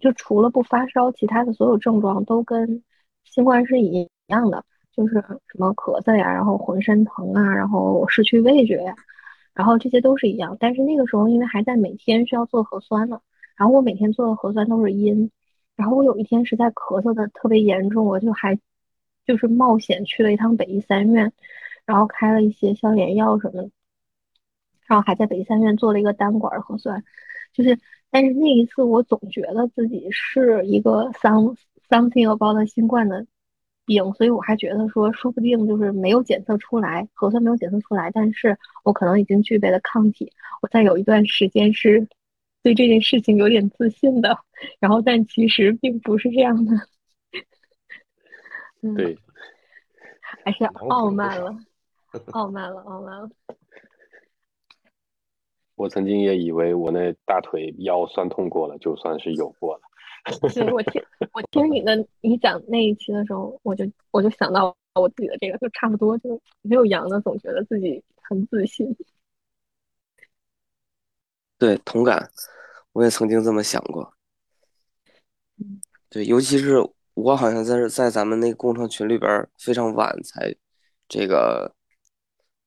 [0.02, 2.82] 就除了不发烧，其他的所有症状都跟
[3.26, 5.14] 新冠是一样的，就是
[5.48, 8.96] 什么咳嗽呀，然后浑身疼啊，然后失去味觉呀，
[9.54, 10.58] 然后这些都是一样。
[10.60, 13.22] 但是那个时候因为还在每天需要做核酸呢，
[13.58, 15.32] 然后我每天做的核酸都是阴，
[15.76, 18.60] 然后我有一天实在咳嗽的特别严重，我就还
[19.26, 21.32] 就是冒险去了一趟北医三院。
[21.86, 23.70] 然后开了一些消炎药什么的，
[24.88, 27.04] 然后还在北医三院做了一个单管核酸，
[27.52, 27.78] 就是，
[28.10, 31.58] 但是那一次我总觉得自己是一个 some
[31.90, 33.28] something about 新冠的
[33.86, 42.08] 病，所以我还觉得说，说不定就是没有检测出来，核酸没有检测出来，但是我可能已经具备了抗体，我在有一段时间是
[42.64, 44.40] 对这件事情有点自信的，
[44.80, 46.72] 然后但其实并不是这样的，
[48.96, 49.18] 对，
[50.44, 51.56] 还是傲慢了。
[52.32, 53.30] 傲慢了，傲慢了。
[55.76, 59.82] 我曾经也以为我那大腿腰酸痛过了，就算是有过了。
[60.54, 68.96] 对我听 我听你的你讲那一期的时候，我就我就想到我自己的这个，就差不多，就没有阳的，总觉得自己很自信。
[71.64, 72.30] 对，同感，
[72.92, 74.14] 我也曾经这么想过。
[76.10, 76.76] 对，尤其是
[77.14, 80.54] 我好像在在咱们那个工程群里边非常晚才
[81.08, 81.74] 这个。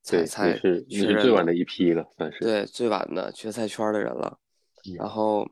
[0.09, 4.39] 对，才是你是最晚的一批了，算是对最晚的决赛圈的人了。
[4.97, 5.47] 然后，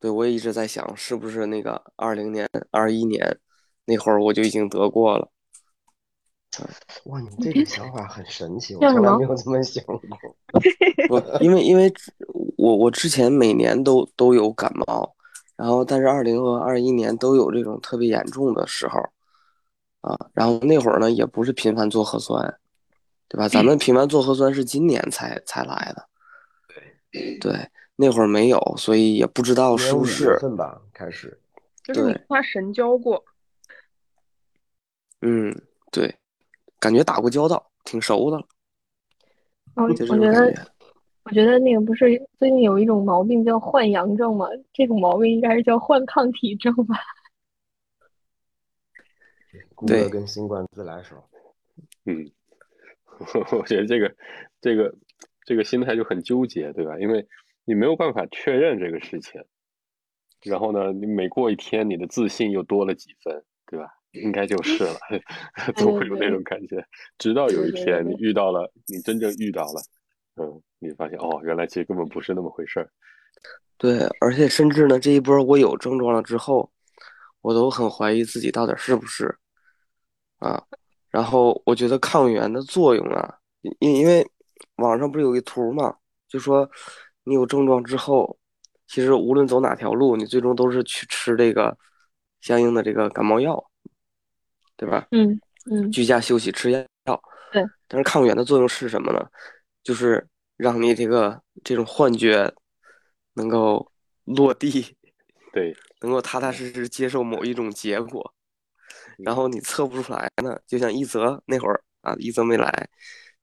[0.00, 3.38] 对我也一直在想，是不是那个二零年、二一年
[3.84, 5.30] 那会儿我就已经得过了。
[7.04, 10.00] 哇，你这个想法很神奇， 我从来没有这么想过。
[11.08, 11.92] 不，因为因为
[12.56, 15.14] 我我之前每年都都有感冒，
[15.56, 19.00] 然后但是二零和二一年都有这种特别严重的时候
[20.00, 22.58] 啊，然后那会儿呢也不是频繁做核酸。
[23.28, 23.48] 对吧？
[23.48, 26.06] 咱们频繁做核酸是今年才才来的，
[27.10, 30.38] 对对，那会儿没有，所以也不知道是不是。
[30.38, 31.40] 份吧开始。
[31.82, 33.24] 就是你神交过，
[35.22, 36.14] 嗯，对，
[36.82, 38.44] 感觉打过交道，挺熟的
[39.76, 40.52] 我觉得，
[41.22, 44.48] 我觉得那个不是最近有一种毛病叫换阳症吗？
[44.72, 46.96] 这种毛病应该是叫换抗体症吧？
[49.86, 51.14] 对跟新冠自来熟。
[52.04, 52.28] 嗯，
[53.52, 54.12] 我觉得这个
[54.60, 54.92] 这个
[55.46, 56.98] 这个心态就很纠结，对吧？
[56.98, 57.24] 因为
[57.64, 59.40] 你没有办法确认这个事情，
[60.42, 63.86] 然后呢，你每过一天，你的自信又多了几分，对吧？
[64.12, 64.98] 应该就是了，
[65.76, 66.84] 总会有那种感觉。
[67.18, 69.82] 直到有一天你遇到了，你真正遇到了，
[70.36, 72.90] 嗯，你发现哦，原来其实根本不是那么回事儿。
[73.78, 76.70] 对，而且甚至呢，这一波我有症状了之后，
[77.40, 79.34] 我都很怀疑自己到底是不是
[80.38, 80.62] 啊。
[81.10, 83.38] 然后我觉得抗原的作用啊，
[83.80, 84.26] 因因为
[84.76, 85.96] 网上不是有一图嘛，
[86.28, 86.70] 就说
[87.24, 88.38] 你有症状之后，
[88.86, 91.76] 其实无论走哪条路，你最终都是去吃这个
[92.40, 93.62] 相应的这个感冒药，
[94.82, 95.06] 对吧？
[95.12, 96.84] 嗯嗯，居家休息吃药。
[97.52, 97.64] 对。
[97.86, 99.24] 但是抗原的作用是什么呢？
[99.84, 100.26] 就是
[100.56, 102.52] 让你这个这种幻觉
[103.34, 103.88] 能够
[104.24, 104.96] 落地，
[105.52, 108.34] 对，能够踏踏实实接受某一种结果。
[109.18, 112.88] 然后你测不出来呢，就像一泽那会儿啊，一泽没来，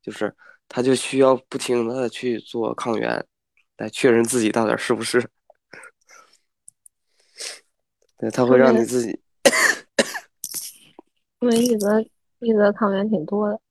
[0.01, 0.35] 就是
[0.67, 3.25] 他就需要不停的去做抗原，
[3.77, 5.25] 来确认自己到底是不是。
[8.19, 9.17] 对，他会让你自己。
[11.39, 12.01] 因为一泽
[12.39, 13.61] 一泽抗原挺多的。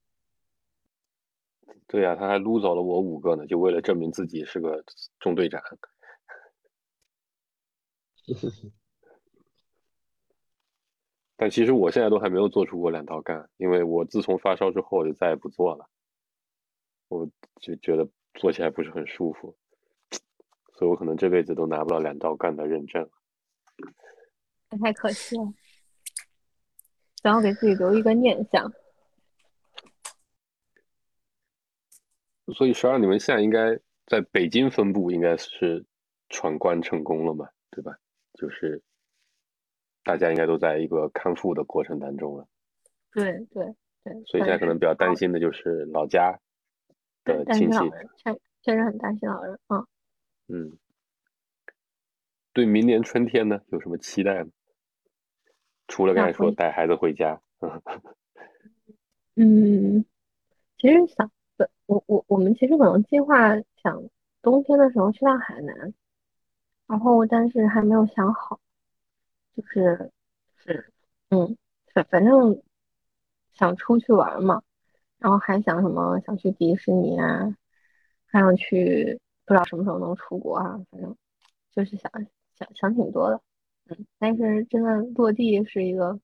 [1.86, 4.84] 对呀、他还撸走了我五个呢，就为了证明自己是个
[5.18, 5.62] 中队长。
[11.34, 15.88] 但其实我现在都还没有做出过两道杠，因为我自从发烧之后我就再也不做了，
[17.08, 17.26] 我
[17.60, 19.56] 就觉得做起来不是很舒服，
[20.74, 23.08] 所以我可能这辈子都拿不到两道杠的认证。
[24.68, 25.54] 那太可惜了，
[27.22, 28.72] 想要给自己留一个念想。
[32.54, 35.84] 所以十二，你们现在应该在北京分部应该是
[36.28, 37.98] 闯关成功了嘛，对吧？
[38.34, 38.80] 就是
[40.04, 42.46] 大家应该都在一个康复的过程当中了，
[43.12, 46.38] 对对对，所以现在可能比较担心的就是老家
[47.24, 47.78] 的亲戚，
[48.16, 49.58] 确确实很担心老人。
[49.68, 49.86] 嗯，
[50.46, 50.78] 嗯，
[52.52, 54.50] 对明年春天呢有什么期待吗？
[55.88, 57.40] 除了刚才说带孩子回家，
[59.34, 60.04] 嗯，
[60.76, 61.30] 其实想，
[61.86, 64.02] 我我我们其实可能计划想
[64.42, 65.94] 冬天的时候去趟海南，
[66.86, 68.60] 然后但是还没有想好，
[69.56, 70.10] 就是
[70.56, 70.92] 是
[71.30, 71.56] 嗯，
[71.94, 72.62] 反反正
[73.54, 74.62] 想出去玩嘛，
[75.18, 77.56] 然后还想什么想去迪士尼啊，
[78.26, 81.16] 还想去不知道什么时候能出国啊，反正
[81.72, 82.12] 就是想
[82.54, 83.40] 想想挺多的，
[83.88, 86.18] 嗯，但是真的落地是一个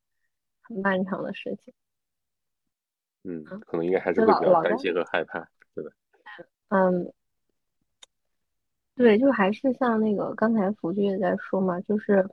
[0.63, 1.73] 很漫长的事情。
[3.25, 5.91] 嗯，可能应该还是会比较担心和害怕，对吧？
[6.69, 7.13] 嗯，
[8.95, 12.29] 对，就还是像那个刚才福剧也在说嘛，就是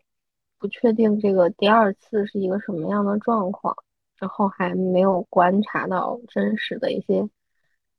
[0.59, 3.75] 不确定这个第二次是一个什么样的状况，
[4.17, 7.29] 然后还没有观察到真实的一些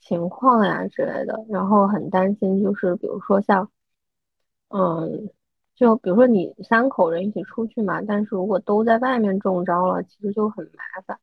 [0.01, 3.71] 情况呀之类的，然后很担心，就是比如说像，
[4.69, 5.31] 嗯，
[5.83, 11.19] 就比如说你三口人一起出去嘛，但是如果都在外面中招了，其实就很麻烦。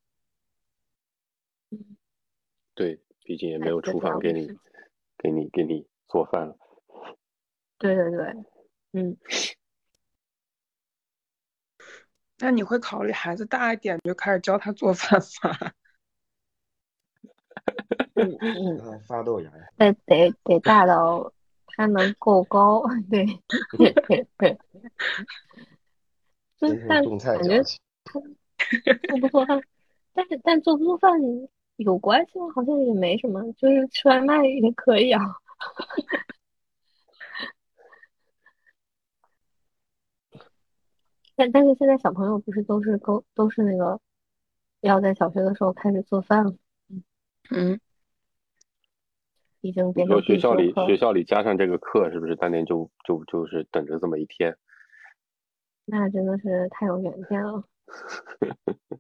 [2.76, 4.50] 对，毕竟也没哎有厨房给你
[5.18, 6.58] 给你给你做饭了。
[7.78, 8.36] 对对对，
[8.92, 9.16] 嗯。
[12.40, 15.72] 那你会考虑孩子大一点就开始教他做饭吗？
[18.16, 21.32] 嗯 嗯，嗯，发豆芽呀，得得得大到
[21.80, 23.26] 他能够高， 对
[23.78, 24.60] 对 对对。
[26.58, 27.64] 就但是感觉。
[29.08, 29.62] 做不做饭，
[30.14, 31.14] 但是但做不做饭
[31.78, 32.48] 有关系吗？
[32.54, 35.22] 好像也没什么，就是吃外卖也可以啊。
[41.38, 43.98] 但但是现在小朋友不是都是都都是那个
[44.82, 46.54] 要在小学的时候开始做饭了，
[47.52, 47.80] 嗯，
[49.62, 50.74] 已经你说变成学校里。
[50.88, 54.58] 学校里加上这个课，是不是当年就就就是等着这么一天？
[55.86, 57.64] 那真的是太有远见了。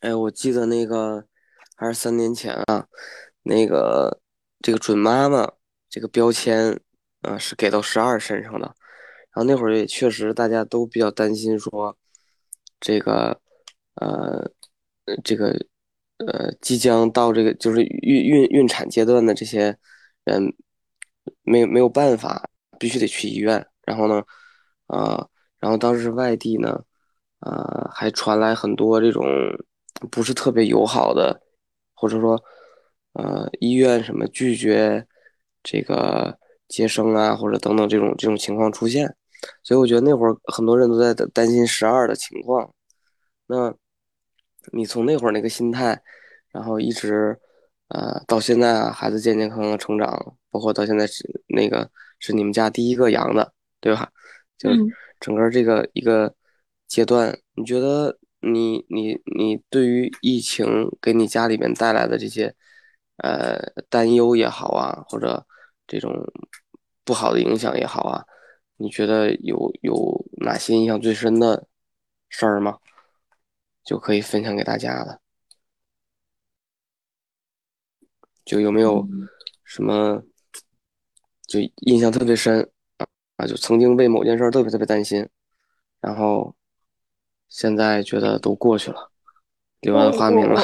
[0.00, 1.26] 哎，我记得那个
[1.76, 2.88] 还是三年前啊，
[3.44, 4.20] 那个
[4.60, 5.50] 这个准妈妈
[5.88, 6.78] 这个标签
[7.22, 8.66] 啊是给到十二身上的，
[9.30, 11.96] 然后那会儿也确实大家都比较担心说
[12.78, 13.40] 这个
[13.96, 14.50] 呃
[15.22, 15.50] 这个
[16.18, 19.76] 呃即将到这个就是孕孕孕产阶段的这些
[20.24, 20.54] 人，
[21.42, 23.66] 没有没有办法，必须得去医院。
[23.82, 24.22] 然后呢，
[24.86, 25.28] 啊，
[25.58, 26.82] 然后当时外地呢，
[27.40, 29.24] 啊，还传来很多这种
[30.10, 31.40] 不是特别友好的，
[31.94, 32.42] 或者说，
[33.12, 35.06] 呃，医院什么拒绝
[35.62, 36.38] 这个
[36.68, 39.14] 接生啊，或者等等这种这种情况出现。
[39.62, 42.72] 所以我觉得那会儿很多人都在担心十二的情况。
[43.46, 43.74] 那，
[44.72, 46.00] 你从那会儿那个心态，
[46.52, 47.38] 然后一直，
[47.88, 54.10] 呃，到现在啊，孩子健健康康成长，包括到现在是那个是你们家第一个阳的，对吧？
[54.56, 54.70] 就
[55.20, 56.34] 整个这个一个
[56.86, 62.54] 阶段，你觉得你你你对于疫情给你家里面带来的这些，
[63.18, 63.58] 呃，
[63.88, 65.44] 担忧也好啊，或者
[65.86, 66.12] 这种
[67.04, 68.24] 不好的影响也好啊，
[68.76, 71.66] 你觉得有有哪些印象最深的
[72.28, 72.78] 事儿吗？
[73.84, 75.20] 就可以分享给大家了。
[78.44, 79.28] 就有没有嗯
[79.64, 80.22] 什么
[81.46, 82.60] 就印象特别深
[82.98, 83.06] 啊
[83.36, 85.28] 啊，就曾经为某件事儿特别特别担心，
[86.00, 86.54] 然后
[87.48, 89.10] 现在觉得都过去了，
[89.80, 90.62] 柳暗花明了。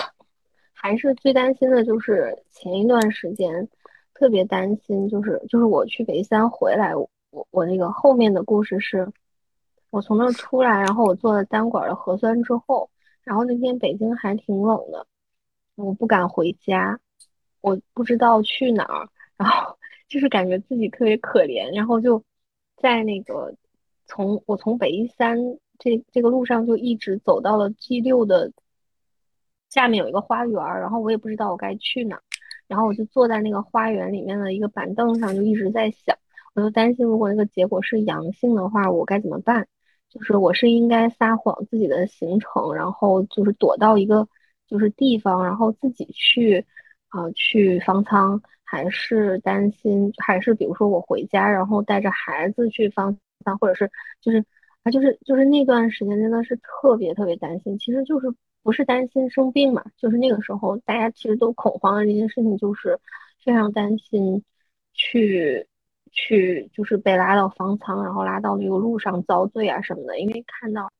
[0.73, 3.69] 还是最担心的就是前一段时间
[4.15, 7.11] 特别担心，就是就是我去北三回来，我
[7.51, 9.11] 我那个后面的故事是，
[9.91, 12.91] 我从那儿出来，然后我做了单管的核酸之后，
[13.31, 15.07] 然后那天北京还挺冷的，
[15.77, 16.99] 我不敢回家，
[17.61, 19.79] 我不知道去哪儿，然后
[20.11, 22.25] 就是感觉自己特别可怜，然后就
[22.77, 23.55] 在那个
[24.05, 25.39] 从我从北一三
[25.79, 28.53] 这这个路上就一直走到了 G 六的
[29.69, 32.23] 下面有一个花园，然后我也不知道我该去哪儿，
[32.67, 36.19] 然后我就坐在那个花园里面的一个板凳上，就一直在想，
[36.55, 39.69] 我就担心如果那个结果是阳性的话，我该怎么办？
[40.11, 44.29] 就是我是应该撒谎自己的行程，然后就是躲到一个
[44.67, 46.67] 就是地方，然后自己去
[47.09, 53.91] 啊、去方舱，还是担心还是比如说我回家，然后带着孩子去方舱，或者是
[54.21, 54.45] 就是
[54.83, 58.27] 啊就是就是那段时间真的是特别特别担心，其实就是
[58.63, 62.99] 不是担心生病嘛，就是那个时候大家其实都恐慌的这件事情，就是
[63.45, 64.43] 非常担心
[64.93, 65.69] 去。
[66.13, 70.91] 去就是被拉到方舱，然后拉到那个路上遭罪啊什么的，因为看到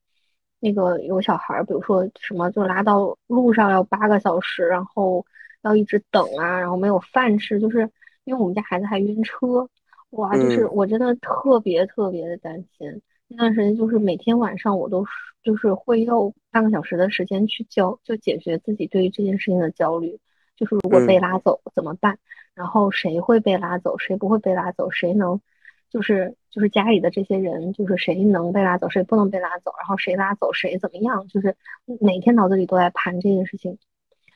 [0.61, 5.25] 那个有小孩儿，比如说什么就拉到路上要八个小时，然后
[5.63, 7.91] 要一直等啊，然后没有饭吃，就是
[8.25, 9.69] 因为我们家孩子还晕车，
[10.11, 13.03] 哇，就是嗯我真的特别特别的担心。
[13.29, 15.11] 那段时间就是每天晚上我都是
[15.43, 20.19] 就是会用半个小时的时间去焦，就解决自己对于这件事情的焦虑，
[20.57, 22.19] 就是如果被嗯拉走怎么办？
[22.55, 25.41] 然后谁会被拉走，谁不会被拉走，谁能，
[25.89, 31.57] 就是就是家里的这些人，就是谁能被拉走，谁不能被拉走，然后谁拉走谁怎么样，就是
[32.01, 33.79] 每天脑子里都在盘这件事情。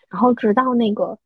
[0.09, 1.19] 然后直到那个，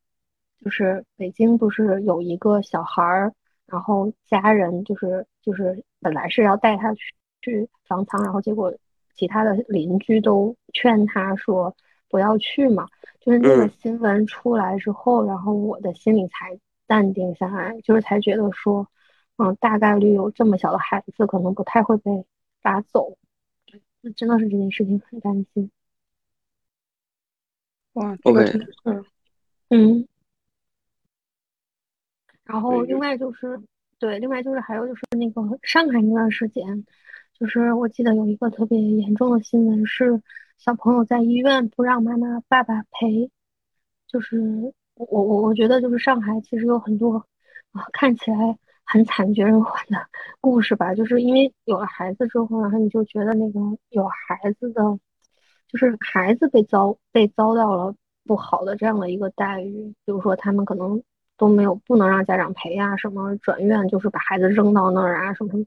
[0.64, 3.32] 就是北京不是有一个小孩儿，
[3.66, 8.74] 然后家人就是就是本来是要带他去去方舱，然后结果
[9.14, 11.76] 其他的邻居都劝他说
[12.08, 12.86] 不要去嘛。
[13.20, 16.58] 就是那个嗯新闻出来之后，然后我的心里才
[16.88, 18.88] 淡定下来，就是才觉得说，
[19.36, 22.26] 嗯，大概率有这么小的孩子可能不太会被
[22.62, 23.16] 拉走，
[24.00, 25.70] 那真的是这件事情很担心。
[27.92, 29.04] 哇，这个 OK 真的是，
[29.68, 30.08] 嗯，
[32.44, 33.60] 然后另外就是，
[33.98, 36.86] 对，另外就是还有就是那个上海那段时间，
[37.34, 40.22] 就是我记得有一个特别严重的新闻是，
[40.56, 43.30] 小朋友在医院不让妈妈爸爸陪，
[44.06, 47.16] 就是我我我觉得就是上海其实有很多
[47.72, 49.96] 啊看起来很惨绝人寰的
[50.40, 54.82] 故事吧，就是因为有了孩子之后，然后你就觉得那个有孩子的，
[55.68, 57.94] 就是孩子被遭被遭到了
[58.24, 61.02] 不好的这样的一个待遇，比如说他们可能
[61.36, 65.64] 都没有不能让家长陪啊，什么转院就是把孩子扔到那儿啊，什么什么，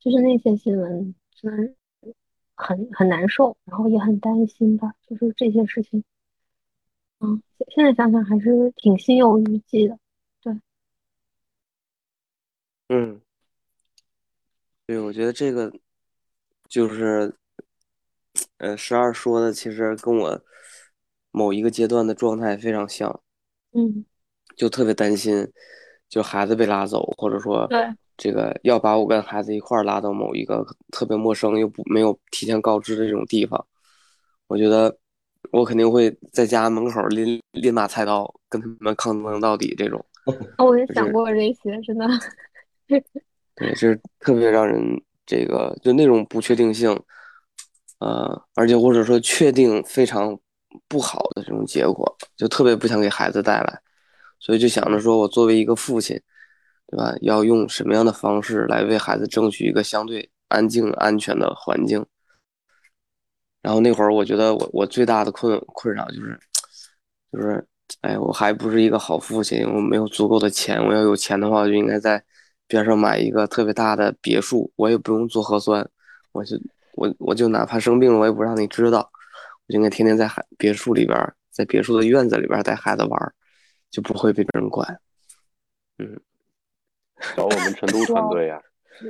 [0.00, 1.74] 就是那些新闻真的
[2.56, 6.02] 很很难受，然后也很担心吧，就是这些事情。
[7.24, 7.40] 嗯，
[7.72, 9.96] 现在想想还是挺心有余悸的。
[10.42, 10.52] 对，
[12.88, 13.20] 嗯，
[14.86, 15.72] 对，我觉得这个
[16.68, 17.32] 就是，
[18.58, 20.42] 呃，十二说的，其实跟我
[21.30, 23.22] 某一个阶段的状态非常像，
[23.70, 24.04] 嗯，
[24.56, 25.48] 就特别担心，
[26.08, 33.64] 就孩子被拉走，或者说对，这个要把我跟孩子一块儿拉到某一个特别陌生又不没有提前告知的这种地方，
[34.48, 34.98] 我觉得
[35.50, 40.04] 我肯定会在家门口拎拎把菜刀跟他们抗争到底这种。
[40.58, 42.06] 哦我也就是想过这些，真的。
[43.56, 44.80] 对，就是特别让人
[45.26, 46.90] 这个就那种不确定性，
[47.98, 50.38] 呃，而且或者说确定非常
[50.88, 53.80] 不好的这种结果，就特别不想给孩子带来，
[54.38, 56.18] 所以就想着说我作为一个父亲，
[56.86, 57.14] 对吧？
[57.20, 62.04] 要用什么样的方式来为孩子争取一个相对安静、安全的环境？
[63.62, 66.40] 然后那会儿我觉得我我最大的困困扰就是，
[67.32, 67.66] 就是，
[68.00, 72.22] 哎，我还不是一个好父亲，我没有足够的钱，我要有钱的话，我就应该在
[72.66, 75.88] 边上买一个特别大的别墅，我也不用做核酸，
[76.32, 76.56] 我就
[76.94, 79.10] 我我就哪怕生病了，我也不让你知道。
[79.68, 81.16] 我就应该天天在海别墅里边，
[81.50, 83.32] 在别墅的院子里边带孩子玩，
[83.90, 84.98] 就不会被别人管。
[85.98, 86.20] 嗯，
[87.36, 88.60] 找我们成都 团队呀。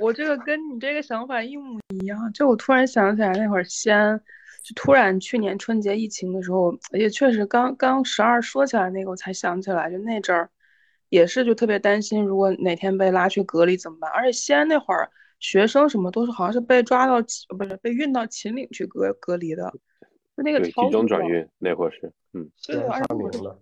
[0.01, 2.33] 我这个跟你这个想法一模一样。
[2.33, 4.21] 就我突然想起来，那会儿西安，
[4.63, 10.49] 就突然去年春节疫情的时候，也确实刚刚十二说起来那个，我才想起来，就那阵儿
[11.09, 14.11] 也是就特别担心，如果哪天被拉去隔离怎么办？
[14.11, 15.11] 而且西安那会儿
[15.41, 17.17] 学生什么都是好像是被抓到，
[17.59, 19.73] 不是被运到秦岭去隔隔离的。
[20.37, 23.59] 就那个集中转运那会儿是，嗯，对，而且明了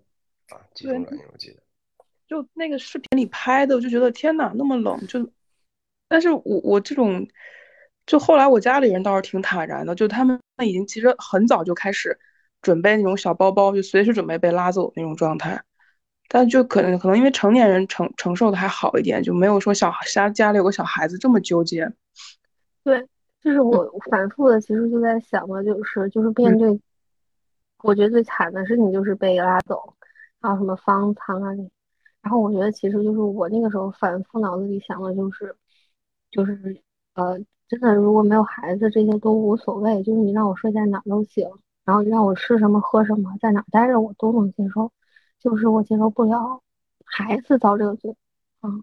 [0.50, 1.62] 啊，集中转运我记得，
[2.28, 5.28] 就那个视频里拍的，我就觉得天哪，那么冷，就，
[6.06, 7.26] 但是我我这种，
[8.10, 10.36] 就后来我家里人倒是挺坦然的，就他们
[10.66, 12.18] 已经其实很早就开始
[12.60, 15.62] 准备那种小包包，就随时准备被拉走那种状态，
[16.28, 21.88] 但就可能可能因为成年人承承受的还好一点，就没有说小家家里有个小孩子这么纠结，
[22.82, 23.06] 对。
[23.40, 26.78] 就是我反复的，其实就在想的，就是就是面对，
[27.82, 29.94] 我觉得最惨的是你就是被拉走，
[30.42, 31.48] 然后什么方舱啊，
[32.20, 35.56] 然后我觉得其实就是我那个时候反复脑子里想的就是，
[36.30, 36.82] 就是
[37.14, 37.38] 呃，
[37.70, 41.48] 真的如果没有孩子，这些都无所谓，就是你让我睡在哪都行，
[41.84, 44.90] 然后让我吃什么喝什么，在哪待着我都能接受，
[45.38, 46.60] 就是我接受不了
[47.04, 48.16] 孩子遭这个罪，
[48.62, 48.82] 嗯。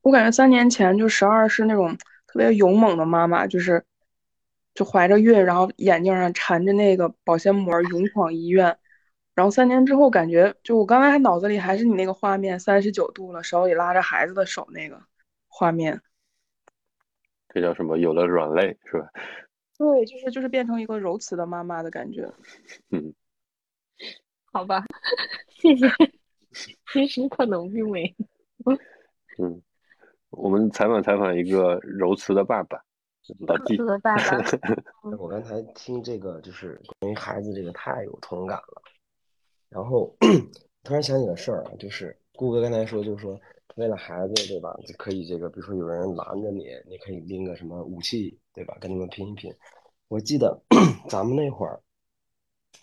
[0.00, 1.94] 我感觉三年前就十二是那种
[2.26, 3.84] 特别勇猛的妈妈，就是
[4.74, 8.78] 就怀着孕，然后眼睛上缠着那个保鲜膜，勇闯医院。
[9.34, 15.02] 然后三年之后，感觉就我刚才脑子里还是你那个画面，三十九度了，手里拉着孩子的手那个
[15.48, 16.00] 画面。
[17.54, 17.96] 这叫什么？
[17.98, 19.08] 有了软肋是吧？
[19.78, 22.28] 对，就是就是变成一个柔慈的妈妈的感觉。
[22.90, 23.14] 嗯，
[24.52, 24.84] 好吧，
[25.48, 25.86] 谢谢。
[26.92, 28.14] 其实可能并没。
[29.38, 29.62] 嗯。
[30.30, 32.76] 我们采访采访一个柔慈的爸爸。
[33.46, 34.22] 柔慈的爸爸。
[35.16, 38.82] 我刚才听这个，就是关于孩子这个太有同感了。
[39.68, 40.12] 然后
[40.82, 43.40] 突然想起个事儿啊，就是顾哥刚才说，就是说
[43.76, 44.74] 为了孩子，对吧？
[44.86, 48.76] 就可以这个，比如说有人拦着你，你可以拎个什么武器，对吧？
[48.80, 49.52] 跟他们拼一拼。
[50.08, 50.62] 我记得
[51.08, 51.80] 咱们那会儿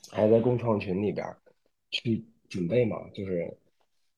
[0.09, 1.25] 还在共创群里边
[1.89, 3.57] 去准备嘛，就是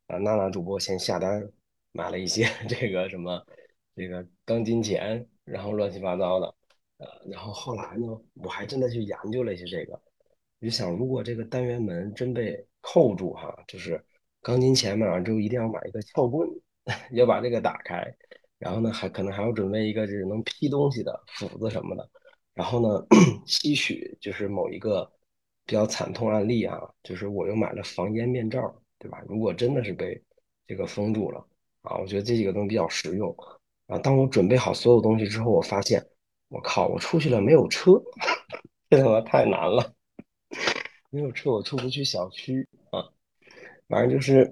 [0.07, 1.49] 啊，娜娜主播先下单。
[1.95, 3.45] 买了一些 这个什么，
[3.95, 6.47] 这个钢筋钱，然后乱七八糟的，
[6.97, 9.93] 呃，然后后来呢，我还真的去研究了一些这个，
[10.59, 14.03] 我就想，如果这个单元门真被扣住哈，就是
[14.43, 16.47] 钢筋钱买完之后一定要买一个撬棍，
[17.13, 18.05] 要把这个打开，
[18.59, 22.07] 然后呢，还可能还要准备一个就是能劈东西的斧子什么的，
[22.53, 23.05] 然后呢，
[23.47, 25.11] 吸取就是某一个
[25.65, 29.23] 比较惨痛案例啊，就是我又买了防烟面罩，对吧？
[29.27, 30.21] 如果真的是被
[30.67, 31.43] 这个封住了。
[31.83, 33.35] 啊，我觉得这几个东西比较实用。
[33.87, 36.01] 啊，当我准备好所有东西之后，我发现，
[36.47, 38.01] 我靠，我出去了没有车，
[38.89, 39.93] 这他妈太难了。
[41.11, 43.11] 没有车，我出不去小区啊。
[43.93, 44.51] 反正就是，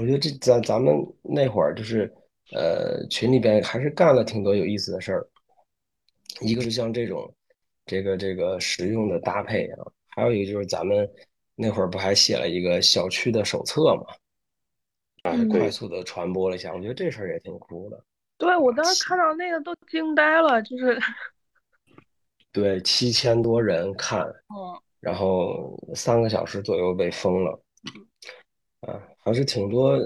[0.00, 2.10] 我觉得这咱咱们那会儿就是，
[2.54, 5.28] 呃，群里边还是干了挺多有意思的事儿。
[6.40, 7.30] 一个是像这种，
[7.84, 11.06] 这个这个实用的搭配啊，还有一个就是咱们
[11.54, 14.06] 那会儿不还写了一个小区的手册嘛。
[15.22, 18.02] 啊快速的传播了一下，我觉得这事儿也挺酷的。
[18.38, 20.98] 对我当时看到那个都惊呆了，就是
[22.52, 27.60] 对七千多人看，嗯，然后三个小时左右被封了，
[28.86, 29.98] 啊，还是挺多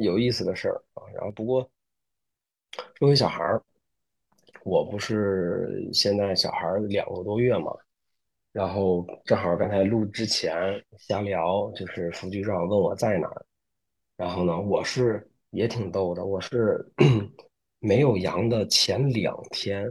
[0.00, 1.02] 有意思的事儿啊。
[1.14, 1.68] 然后不过
[2.98, 3.62] 说回小孩儿，
[4.62, 7.72] 我不是现在小孩两个多月嘛，
[8.52, 10.52] 然后正好刚才录之前
[10.98, 13.46] 瞎聊，就是副局长问我在哪儿。
[14.16, 16.86] 然后呢，我是也挺逗的，我是
[17.80, 19.86] 没有阳的前两天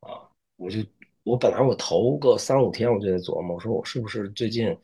[0.00, 0.78] 啊，我就
[1.24, 4.76] 我本来我头个三五天我就在琢磨，我说我是不是最近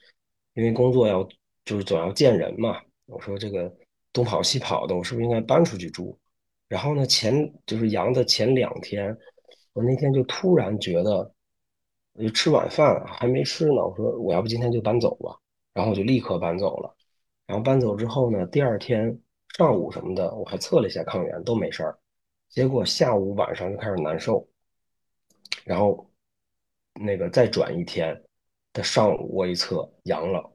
[0.54, 1.28] 因为工作要
[1.64, 3.74] 就是总要见人嘛，我说这个
[4.12, 6.16] 东跑西跑的，我是不是应该搬出去住？
[6.68, 9.16] 然后呢，前就是阳的前两天，
[9.72, 11.32] 我那天就突然觉得，
[12.12, 15.38] 我就吃晚饭还没吃呢，我说我要不今天就搬走吧，
[15.72, 16.94] 然后我就立刻搬走了。
[17.46, 19.18] 然后搬走之后呢，第二天
[19.56, 21.98] 上午什么的，我还测了一下抗原，都没事儿。
[22.50, 24.46] 结果下午晚上就开始难受，
[25.64, 26.10] 然后
[26.92, 28.22] 那个再转一天，
[28.74, 30.52] 他上午我一测阳了，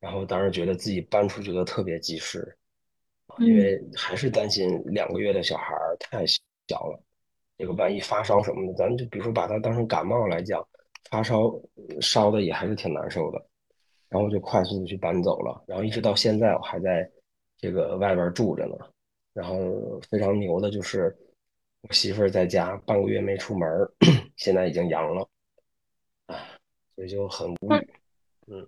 [0.00, 2.56] 然后当时觉得自己搬出去的特别及时，
[3.38, 7.00] 因为还是担心两个月的小孩太小了，
[7.58, 10.66] 这个万一发烧什么的，咱们就比如说把他当成感冒来讲，
[11.10, 11.52] 发烧
[12.00, 13.46] 烧的也还是挺难受的，
[14.08, 17.08] 然后就快速的去搬走了，然后一直到现在我还在
[17.58, 18.74] 这个外边住着呢，
[19.34, 21.14] 然后非常牛的就是
[21.82, 23.68] 我媳妇儿在家半个月没出门，
[24.36, 25.28] 现在已经阳了，
[26.26, 26.36] 啊，
[26.96, 27.92] 所以就很无语，
[28.46, 28.66] 嗯，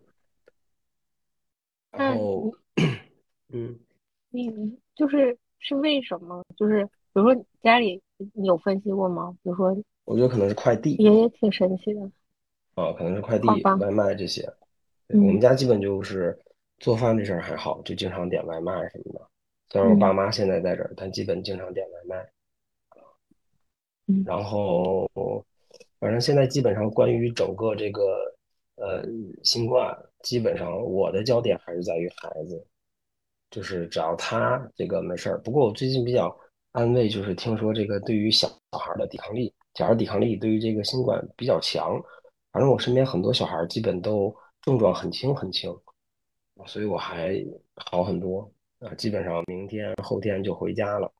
[1.92, 2.52] 然那后
[3.52, 3.78] 嗯。
[4.30, 6.42] 你你就是是为什么？
[6.56, 8.00] 就是比如说家里
[8.34, 9.36] 你有分析过吗？
[9.42, 12.10] 比如说我觉得可能是快递也也挺神奇的。
[12.74, 13.46] 啊，可能是快递、
[13.78, 14.42] 外卖这些。
[15.06, 16.38] 对嗯我们家基本就是
[16.78, 19.28] 做饭这事儿还好，就经常点外卖什么的。
[19.68, 22.16] 虽然我爸嗯妈现在在这儿，但基本经常点外卖。
[24.08, 25.06] 嗯然后，
[26.00, 28.31] 反正现在基本上关于整个这个
[28.82, 29.04] 呃
[29.44, 32.66] 新冠，基本上我的焦点还是在于孩子，
[33.48, 35.40] 就是只要他这个没事儿。
[35.42, 36.36] 不过我最近比较
[36.72, 42.02] 安慰，就是听说这个对于小小孩儿的抵抗力，小孩抵抗力对于这个新冠比较强。
[42.50, 45.72] 反正我身边很多小孩儿基本都症状很轻很轻，
[46.66, 47.34] 所以我还
[47.76, 51.10] 好很多啊，基本上明天后天就回家了。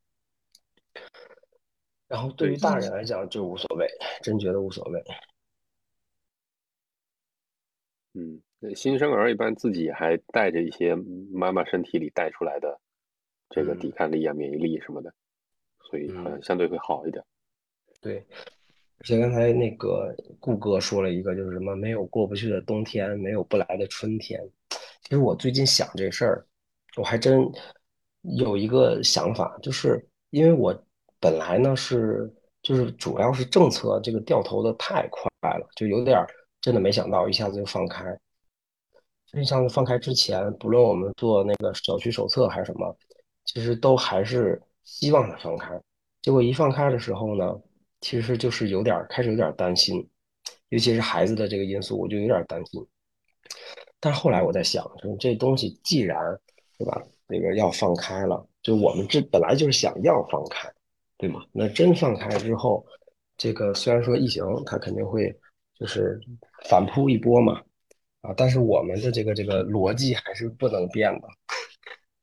[2.08, 3.88] 然后对于大人来讲就无所谓，
[4.20, 5.02] 真觉得无所谓。
[8.14, 8.40] 嗯，
[8.74, 10.94] 新生儿一般自己还带着一些
[11.32, 12.78] 妈妈身体里带出来的
[13.48, 15.12] 这个嗯抵抗力啊、免疫力什么的，
[15.90, 17.24] 所以好像嗯相对会好一点。
[18.00, 18.18] 对，
[18.98, 24.40] 而且刚才那个顾哥说了一个，就是什么没有过不去的冬天，没有不来的春天。
[25.02, 26.46] 其实我最近想这事儿，
[26.96, 27.40] 我还真
[28.36, 30.72] 有一个想法，就是因为我
[31.18, 32.32] 本来呢是
[32.62, 36.26] 就是主要是政策这个掉头的太快了，就有点儿
[36.62, 38.16] 真的没想到一下子就放开。
[39.26, 42.96] 就像放开之前，不论我们做那个小区手册还是什么，
[43.44, 45.78] 其实都还是希望它放开。
[46.20, 47.58] 结果一放开的时候呢，
[48.00, 50.06] 其实就是有点开始有点担心，
[50.68, 52.86] 尤其是孩子的这个因素，我就有点担心。
[53.98, 56.16] 但是后来我在想，就这东西既然
[56.78, 60.70] 对吧，那个要放开了，就我们这本来就是想要放开，
[61.16, 61.42] 对吗？
[61.52, 62.84] 那真放开之后，
[63.36, 65.34] 这个虽然说疫情它肯定会
[65.82, 66.20] 就是
[66.68, 67.60] 反扑一波嘛，
[68.20, 71.26] 啊，但是我们的这个这个逻辑还是不能变的，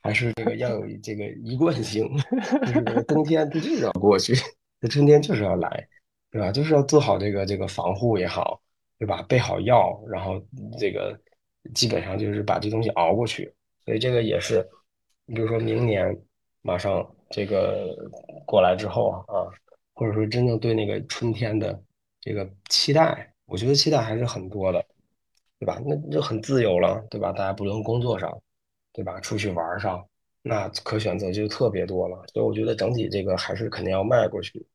[0.01, 2.07] 还是这个要有这个一贯性，
[2.65, 4.33] 就是冬天它就是要过去，
[4.79, 5.87] 这春天就是要来，
[6.31, 6.53] 对吧？
[6.53, 8.61] 就是要做好这个这个防护也好，
[8.97, 9.21] 对吧？
[9.23, 10.41] 备好药，然后
[10.79, 11.19] 这个
[11.73, 13.53] 基本上就是把这东西熬过去。
[13.83, 14.65] 所以这个也是，
[15.25, 16.17] 你比如说明年
[16.61, 17.93] 马上这个
[18.45, 19.51] 过来之后啊，
[19.95, 21.77] 或者说真正对那个春天的
[22.21, 24.85] 这个期待，我觉得期待还是很多的，
[25.59, 25.81] 对吧？
[25.85, 27.31] 那就很自由了，对吧？
[27.31, 28.41] 大家不论工作上，
[28.93, 29.19] 对吧？
[29.19, 30.07] 出去玩上，
[30.41, 32.23] 那可选择就特别多了。
[32.33, 34.65] 所以我觉得整体这个还是肯定要迈过去。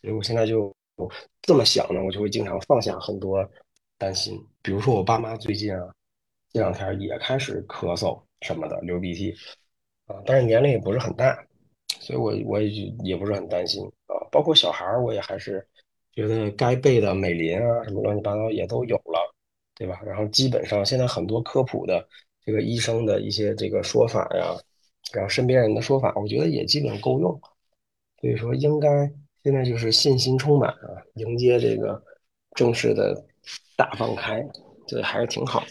[0.00, 0.74] 所以我现在就
[1.42, 3.48] 这么想呢，我就会经常放下很多
[3.96, 4.38] 担心。
[4.62, 5.88] 比如说我爸妈最近啊，
[6.52, 9.34] 这两天也开始咳嗽什么的，流鼻涕
[10.06, 11.36] 啊，但是年龄也不是很大，
[12.00, 14.14] 所以我我也就也不是很担心啊。
[14.30, 15.66] 包括小孩儿，我也还是
[16.18, 19.32] 觉得该备的美林啊什么乱七八糟也都有了，
[19.76, 20.00] 对吧？
[20.04, 22.04] 然后基本上现在很多科普的
[22.44, 24.52] 这个医生的一些这个说法呀，
[25.12, 27.40] 然后身边人的说法，我觉得也基本够用。
[28.20, 29.08] 所以说，应该
[29.44, 32.02] 现在就是信心充满啊，迎接这个
[32.56, 33.14] 正式的
[33.76, 34.44] 大放开，
[34.88, 35.66] 这还是挺好的。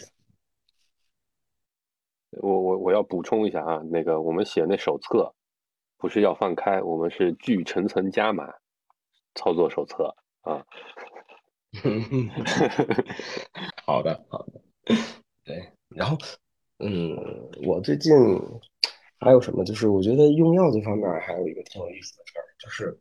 [2.40, 5.30] 我我我要补充一下啊，那个我们写那手册
[5.98, 8.50] 不是要放开，我们是聚层层加码
[9.34, 10.16] 操作手册
[10.48, 10.64] 啊。
[13.84, 14.60] 好的，好的，
[15.44, 15.70] 对。
[15.88, 16.16] 然后，
[16.78, 17.14] 嗯，
[17.62, 18.14] 我最近
[19.20, 19.62] 还有什么？
[19.64, 22.98] 就是我觉得用药这方面还有一个挺有意思的事儿，就是，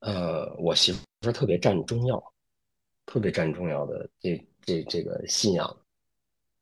[0.00, 2.32] 呃，我媳妇儿特别占中药，
[3.04, 5.66] 特别占中药的这这这个信仰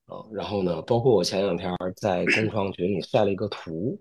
[0.06, 0.26] 啊。
[0.32, 4.00] 然后呢，包括我前两天在工创群里晒了一个图，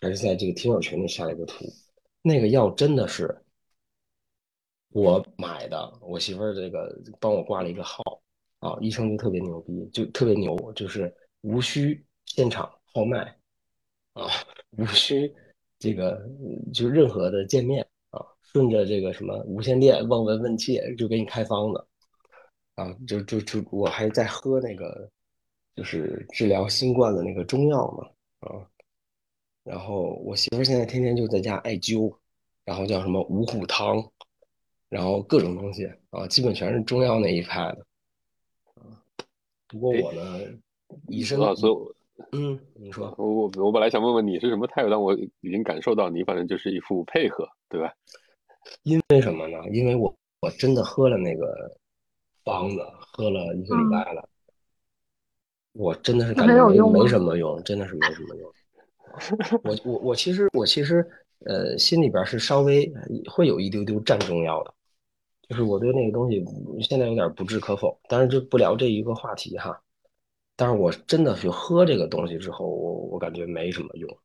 [0.00, 1.64] 还是在这个听友群里晒了一个图，
[2.22, 3.43] 那个药真的是。
[4.94, 8.00] 我买的，我媳妇儿这个帮我挂了一个号
[8.60, 13.36] 啊，医生就特别牛逼，就特别牛，就是无需现场号脉
[14.12, 14.28] 啊，
[14.78, 15.34] 无需
[15.80, 16.24] 这个
[16.72, 21.84] 就任何的见面啊，顺着这个什么无线电望闻问切就给你开方子
[22.76, 25.10] 啊，就就就我还在喝那个
[25.74, 28.08] 就是治疗新冠的那个中药嘛
[28.48, 28.62] 啊，
[29.64, 32.16] 然后我媳妇儿现在天天就在家艾灸，
[32.64, 34.08] 然后叫什么五谷汤。
[34.94, 37.84] 然后各种东西啊，基本全是中药那一派的。
[38.76, 38.86] 啊，
[39.66, 40.40] 不过我呢，
[41.08, 41.74] 医生啊，所以
[42.30, 47.92] 嗯，你说，我我我本来想问问你是什么态度，但我已经感受到你反正就是一副配合，对吧？
[48.84, 49.58] 因为什么呢？
[49.72, 51.76] 因为我我真的喝了那个
[52.44, 54.28] 方子，喝了一个礼拜了，
[55.72, 58.52] 我真的是感觉没没用吗什么用，真的是没什么用。
[59.64, 61.04] 我我我其实我其实
[61.46, 62.88] 呃心里边是稍微
[63.28, 64.74] 会有一丢丢占中药的，
[65.54, 66.44] 就是我对那个东西
[66.82, 69.80] 现在有点不置可否，但是就不聊这一个话题哈。
[70.56, 74.18] 但是我真的去喝这个东西之后，我我感觉没什么用。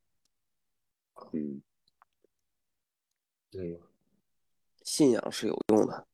[1.33, 1.61] 嗯，
[3.51, 3.79] 对，
[4.81, 6.07] 信仰是有用的，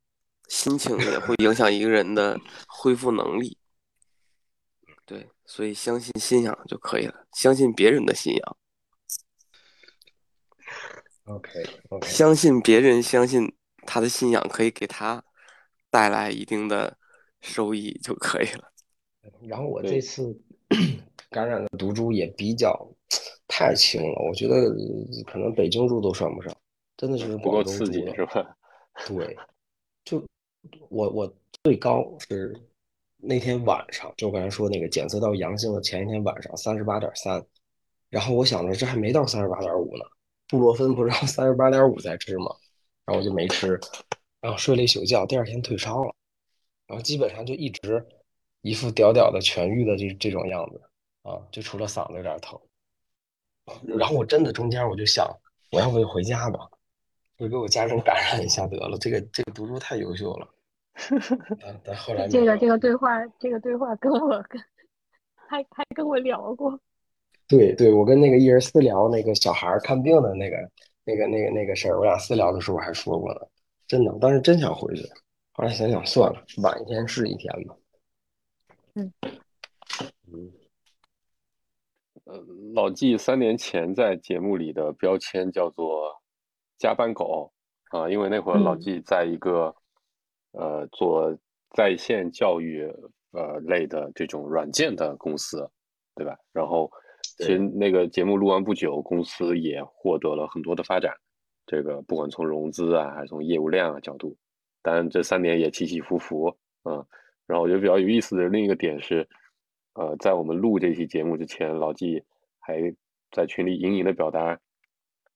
[0.49, 2.37] 心情也会影响一个人的
[2.67, 3.57] 恢复能力。
[5.05, 8.57] 对，所以相信信仰就可以了，相信别人的信仰
[11.23, 13.55] ，OK OK，相信别人，相信
[13.85, 15.23] 他的信仰可以给他
[15.89, 16.97] 带来一定的
[17.41, 18.71] 收益就可以了。
[19.41, 20.37] 然后我这次
[21.29, 22.87] 感染的毒株也比较
[23.47, 26.55] 太轻了，我觉得呃可能北京猪都算不上，
[26.97, 28.05] 真的就是不够刺激。
[28.15, 28.55] 是吧？
[29.07, 29.37] 对，
[30.03, 30.23] 就
[30.89, 32.55] 我我最高是
[33.17, 37.45] 那天晚上，就我刚才说那个检测到阳性的前一天晚上三十八点三，
[38.09, 40.03] 然后我想着这还没到三十八点五呢，
[40.47, 42.45] 布洛芬不是要三十八点五再吃吗？
[43.05, 43.79] 然后我就没吃，
[44.41, 46.13] 然后睡了一宿觉，第二天退烧了，
[46.87, 48.05] 然后基本上就一直
[48.61, 50.81] 一副屌屌的痊愈的这这种样子
[51.23, 52.59] 啊，就除了嗓子有点疼。
[53.97, 55.27] 然后我真的中间我就想，
[55.71, 56.69] 我要不就回家吧，
[57.37, 58.97] 就给我家人感染一下得了。
[58.99, 60.47] 这个这个毒株太优秀了，
[61.59, 64.61] 但但后来这个这个对话，这个对话跟我跟
[65.47, 66.79] 还还跟我聊过，
[67.47, 70.57] 对对，我跟那个一人私聊那个小孩看病的那个
[71.05, 73.41] 那个那个那个事儿，我俩私聊的时候我还说过呢，
[73.87, 75.07] 真的，我当时真想回去，
[75.53, 77.75] 后来想想算了，晚一天是一天吧。
[78.95, 79.13] 嗯
[80.33, 80.51] 嗯，
[82.23, 82.43] 呃，
[82.73, 86.19] 老纪三年前在节目里的标签叫做
[86.79, 87.51] “加班狗”
[87.91, 89.75] 啊，因为那会儿老嗯纪在一个
[90.53, 91.37] 呃做
[91.71, 92.91] 在线教育
[93.31, 95.69] 呃类的这种软件的公司，
[96.15, 96.35] 对吧？
[96.51, 96.89] 然后
[97.37, 101.13] 其实那个节目录完不久，公司也获得了很多的发展，
[101.65, 104.35] 这个不管从融资啊，还是从业务量啊角度，
[104.81, 107.05] 当然这三年也起起伏伏，嗯。
[107.47, 109.27] 然后我觉得比较有意思的另一个点是，
[109.93, 112.23] 呃，在我们录这期节目之前，老纪
[112.57, 112.81] 还
[113.31, 114.59] 在群里隐隐的表达，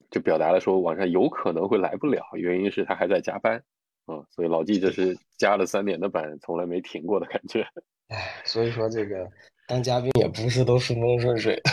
[0.10, 3.64] 就表达了说晚上有可能会来不了，原因是他还在加班，
[4.08, 7.62] 啊、所以老纪这是加了三年的班，从来没停过的感觉。
[8.08, 9.30] 唉，所以说这个
[9.70, 11.70] 当嘉宾也不是都顺风顺水的，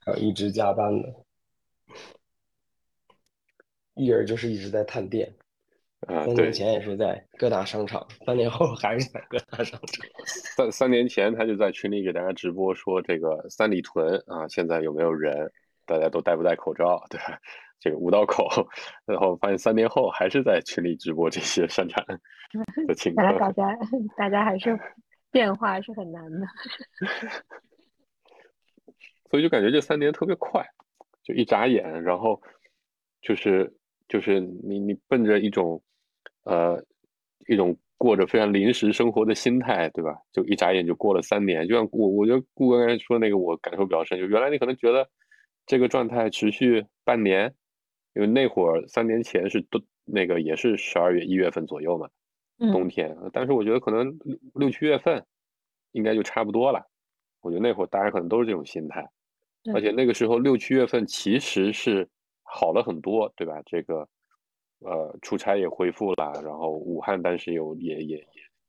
[0.00, 1.14] 还有一直加班的，
[3.94, 5.30] 一人就是一直在探店。
[6.06, 10.06] 啊、对三年，前也是在各大商场，三年后还是在各大商场。
[10.56, 15.50] 三三年前他就在群里给大家直播说这个三里屯啊，现在有没有人？
[15.86, 17.20] 大家都戴不戴口罩， 对？
[17.80, 18.48] 这个五道口，
[19.04, 22.02] 然后发现三年后还是在群里直播这些商场
[22.86, 23.38] 的情况。
[23.38, 23.78] 大家
[24.16, 24.78] 大家还是
[25.34, 26.46] 变化是很难的。
[29.28, 30.64] 所以就感觉这三年特别快，
[31.24, 32.40] 就一眨眼，然后
[33.20, 33.74] 就是
[34.06, 35.82] 就是你你奔着一种
[36.44, 36.80] 呃
[37.48, 40.16] 一种过着非常临时生活的心态，对吧？
[40.32, 41.66] 就一眨眼就过了三年。
[41.66, 45.10] 就像我我觉得顾哥刚才说那个，我感受比较深，就原来你可能觉得
[45.66, 47.52] 这个状态持续半年，
[48.14, 52.08] 因为那会儿三年前是都那个也是十二月一月份左右嘛，
[52.58, 55.24] 冬嗯天，但是我觉得可能六六七月份
[55.92, 56.84] 应该就差不多了。
[57.40, 59.08] 我觉得那会儿大家可能都是这种心态。
[59.72, 62.06] 而且那个时候六七月份其实是
[62.42, 63.62] 好了很多，对吧？
[63.64, 64.06] 这个
[64.80, 68.16] 呃出差也恢复了，然后武汉当时有也也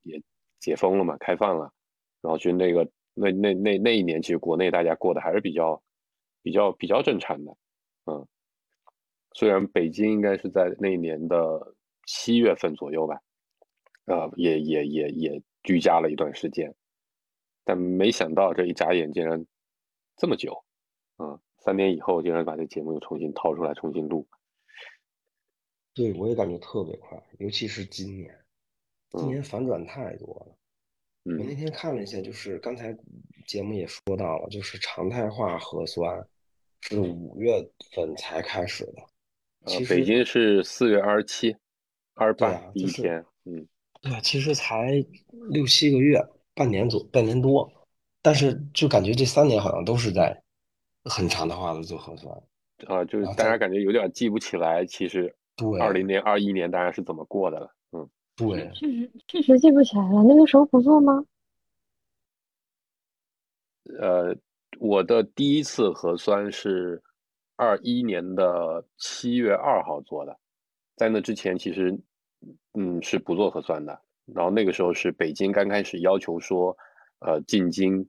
[0.04, 0.24] 也也
[0.60, 1.70] 解封了嘛，开放了，
[2.22, 5.82] 然后就那个那那那那一年，其实国内大家过得还是比较
[6.42, 7.58] 比较比较正常的，
[8.06, 8.26] 嗯，
[9.34, 11.76] 虽然北京应该是在那一年的
[12.06, 13.20] 七月份左右吧，
[14.06, 16.74] 呃，也也也也居家了一段时间，
[17.64, 19.46] 但没想到这一眨眼竟然
[20.18, 20.64] 这么久。
[21.18, 24.28] 嗯，三年以后竟然把这节目又重新掏出来重新录，
[25.94, 28.38] 对，我也感觉特别快，尤其是今年，
[29.12, 30.58] 今嗯年反转太多了。
[31.24, 32.96] 我那嗯天看了一下，就是刚才
[33.48, 36.28] 节目也说到了，就是常态化核酸
[36.82, 39.02] 是五月份才开始的。
[39.62, 41.56] 呃其，实北京是四月二十七、
[42.14, 43.68] 二十八一天，嗯
[44.06, 45.04] 对啊，其实才
[45.50, 47.68] 六七个月，半年左半年多，
[48.22, 50.40] 但是就感觉这三年好像都是在
[51.06, 52.32] 很长的话的做核酸。
[52.86, 57.76] 啊，就是大家感觉有点记不起来，其实对二零年、二一年大家是怎么过的了。
[57.94, 61.26] 嗯，对，确实确实记不起来了，那个时候不做吗？
[64.00, 64.36] 呃，
[64.78, 67.02] 我的第一次核酸是
[67.56, 70.38] 二一年的七月二号做的，
[70.96, 71.98] 在那之前其实
[72.74, 74.00] 嗯是不做核酸的。
[74.26, 76.76] 然后那个时候是北京刚开始要求说，
[77.20, 78.08] 呃，进京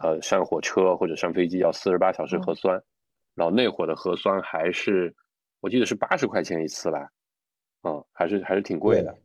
[0.00, 2.82] 呃上火车或者上飞机要四十八小时核酸，
[3.34, 5.14] 然后那会儿的核酸还是
[5.60, 7.10] 我记得是八十块钱一次吧，
[7.82, 9.16] 嗯，还是还是挺贵的。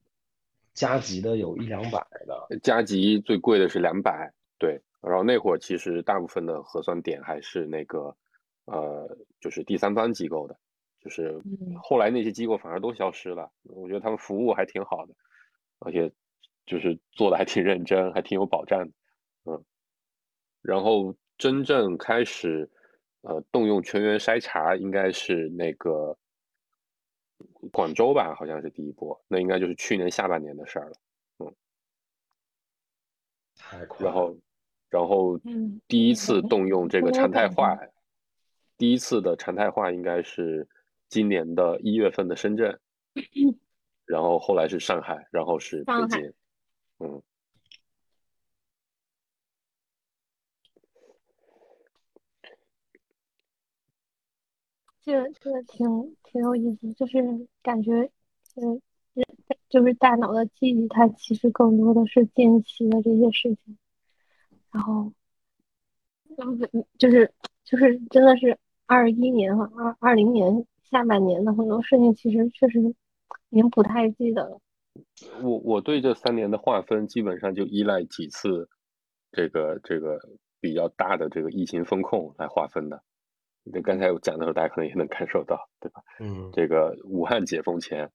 [0.73, 4.81] 加急的有一两百的，加急最贵的是两百，对。
[5.01, 8.15] 然后那会儿其实大部分的核酸点还是那个，
[8.65, 10.57] 呃，就是第三方机构的，
[11.03, 11.41] 就是
[11.81, 13.51] 后来那些机构反而都消失了。
[13.63, 15.13] 我觉得他们服务还挺好的，
[15.79, 16.11] 而且
[16.65, 18.93] 就是做的还挺认真，还挺有保障的，
[19.45, 19.65] 嗯。
[20.61, 22.69] 然后真正开始
[23.21, 26.17] 呃动用全员筛查，应该是那个
[27.71, 30.95] 广州吧，好像是第一波，那应该就是去年下半年的事儿了，
[31.39, 31.55] 嗯。
[33.55, 34.05] 太快。
[34.05, 34.37] 然后。
[34.89, 35.39] 然后
[35.87, 37.75] 第一次动用这个常态化，
[38.77, 40.69] 第一次的常态化应该是
[41.13, 42.79] 今年的一月份的深圳，
[44.07, 46.33] 然后后来是上海，然后是北京，
[46.97, 47.21] 嗯。
[55.03, 58.09] 这个这个挺挺有意思，就是感觉，
[58.55, 58.81] 嗯，
[59.69, 63.77] 就是大脑的记忆，它其实更多的是近期的这些事情。
[64.71, 65.13] 然后，
[66.97, 67.31] 就是
[67.65, 68.57] 就是真的是
[68.87, 72.79] 二一年和二二零年下半年的很多事情，其实确实
[73.49, 74.61] 已经不太记得了。
[75.41, 78.69] 我我对这三年的划分，基本上就依赖几次
[79.31, 80.19] 这个这个
[80.61, 83.03] 比较大的这个疫情风控来划分的。
[83.63, 86.01] 那刚才我讲的时候，大家可能也能感受到，对吧？
[86.19, 86.49] 嗯。
[86.53, 88.09] 这个武汉解封前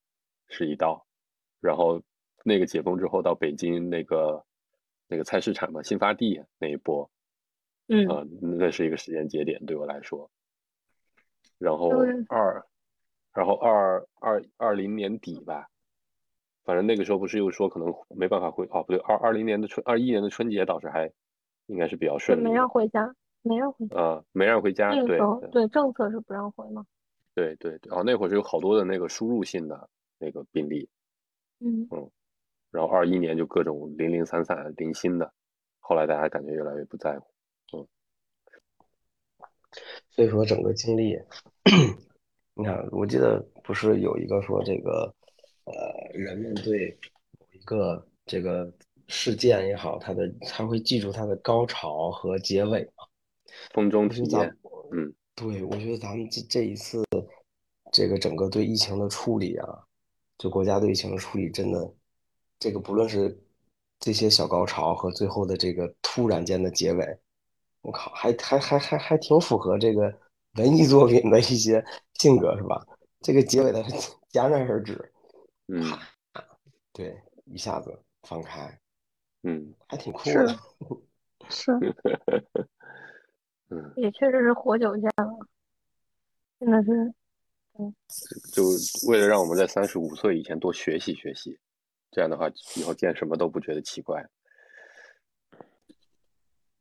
[0.48, 1.04] 是一道，
[1.60, 2.00] 然后
[2.44, 4.42] 那个解封之后到北京那个。
[5.10, 7.10] 那个菜市场嘛，新发地那一波，
[7.86, 10.30] 嗯，啊，那是一个时间节点对我来说。
[11.58, 11.90] 然后
[12.28, 12.64] 二，
[13.34, 15.68] 然后二二二零年底吧，
[16.64, 21.10] 反正那个时候不是又说可能没办法回，哦不对，二二零年的春二一年的春节倒是还
[21.66, 25.18] 应该是比较顺利，没让回家，没让回家，啊，没让回家，对
[25.50, 26.86] 对，政策是不让回吗？
[27.34, 29.88] 对对对，哦，那会儿是有好多的那个输入性的
[30.18, 30.88] 那个病例，
[31.60, 32.10] 嗯嗯。
[32.70, 35.32] 然后二一年就各种零零散散零星的，
[35.80, 37.26] 后来大家感觉越来越不在乎，
[37.72, 37.86] 嗯，
[40.10, 41.18] 所以说整个经历，
[42.54, 45.14] 你看，我记得不是有一个说这个，
[45.64, 45.72] 呃，
[46.12, 46.98] 人们对
[47.38, 48.72] 某一个这个
[49.06, 53.04] 事件也好，它的他会记住它的高潮和结尾嘛，
[53.72, 54.56] 风中体验，
[54.92, 57.04] 嗯，对，我觉得咱们这这一次
[57.92, 59.84] 这个整个对疫情的处理啊，
[60.38, 61.94] 就国家对疫情的处理真的。
[62.58, 63.40] 这个不论是
[64.00, 67.18] 这些小高潮和最后的这个突然间的结尾，
[67.80, 70.12] 我靠，还还还还还挺符合这个
[70.54, 72.86] 文艺作品的一些性格，是吧？
[73.20, 73.82] 这个结尾的
[74.32, 75.12] 戛然而止，
[75.68, 75.82] 嗯，
[76.92, 78.78] 对，一下子放开，
[79.42, 80.58] 嗯，还挺酷的，
[81.48, 81.72] 是，
[83.70, 85.38] 嗯，也确实是活久见了，
[86.60, 87.14] 真的是，
[87.78, 87.94] 嗯，
[88.52, 88.64] 就
[89.08, 91.58] 为了让我们在三十五岁以前多学习学习。
[92.10, 94.26] 这样的话，以后见什么都不觉得奇怪。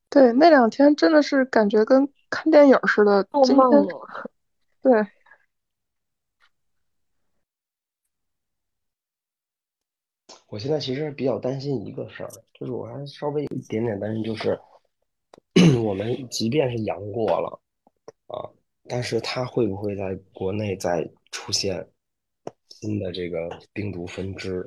[0.10, 3.24] 对，那两天真的是感觉跟看电影似的。
[3.26, 3.70] 做梦
[4.82, 5.08] 对。
[10.47, 14.58] 我现在其实比较担心一个事儿，就是我还稍微有一点点担心，就是
[15.84, 17.60] 我们即便是阳过了
[18.28, 18.47] 啊，
[18.88, 21.86] 但是它会不会在国内再出现
[22.70, 24.66] 新的这个病毒分支？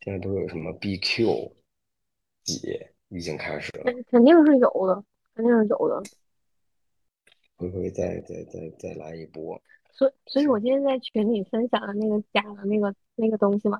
[0.00, 1.52] 现在都有什么 BQ
[2.42, 2.80] 几
[3.10, 5.04] 已经开始了，肯定是有的，
[5.34, 6.02] 肯定是有的。
[7.56, 9.60] 会不会再再再再来一波？
[9.92, 13.78] 所以，所以我今天在群里分享的那个假的那个那个东西嘛，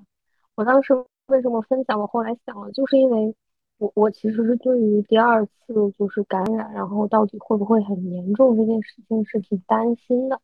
[0.54, 0.92] 我当时
[1.26, 1.98] 为什么分享？
[1.98, 3.34] 我后来想了，就是因为
[3.78, 10.38] 我我其实是对于第二次就是感染，然后到底会不会很严重这件事情是挺担心的。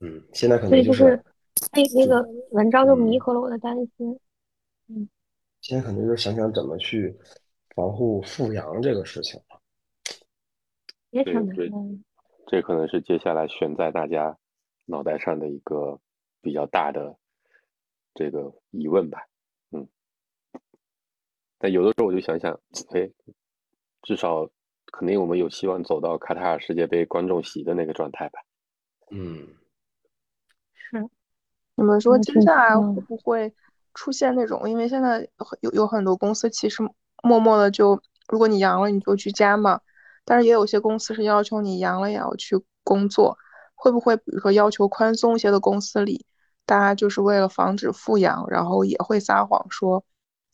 [0.00, 1.22] 嗯，现在可能所以就是
[1.72, 4.18] 那那个文章就弥合了我的担心。
[4.88, 5.06] 嗯，
[5.60, 7.14] 现在可能就是想想怎么去
[7.74, 9.60] 防护复阳这个事情了。
[11.10, 11.70] 也挺难的，
[12.46, 14.38] 这可能是接下来悬在大家
[14.86, 16.00] 脑袋上的一个
[16.40, 17.16] 比较大的
[18.14, 19.26] 这个疑问吧。
[19.72, 19.86] 嗯，
[21.58, 22.58] 但有的时候我就想想，
[22.94, 23.10] 哎，
[24.02, 24.48] 至少
[24.86, 28.40] 肯定我们有希望走到卡塔尔世界杯观众席的那个状态吧。
[29.10, 29.48] 嗯，
[30.72, 31.08] 是。
[31.74, 33.52] 你们说接下来会不会
[33.94, 34.68] 出现那种？
[34.68, 35.28] 因为现在
[35.60, 36.82] 有有很多公司其实
[37.22, 39.80] 默默的就，如果你阳了你就居家嘛，
[40.24, 43.38] 但是也有些公司是要求你阳了也要去工作，
[43.74, 46.26] 会不会比如说要求宽松一些的公司里，
[46.66, 50.04] 大家就是为了防止复阳，然后也会撒谎说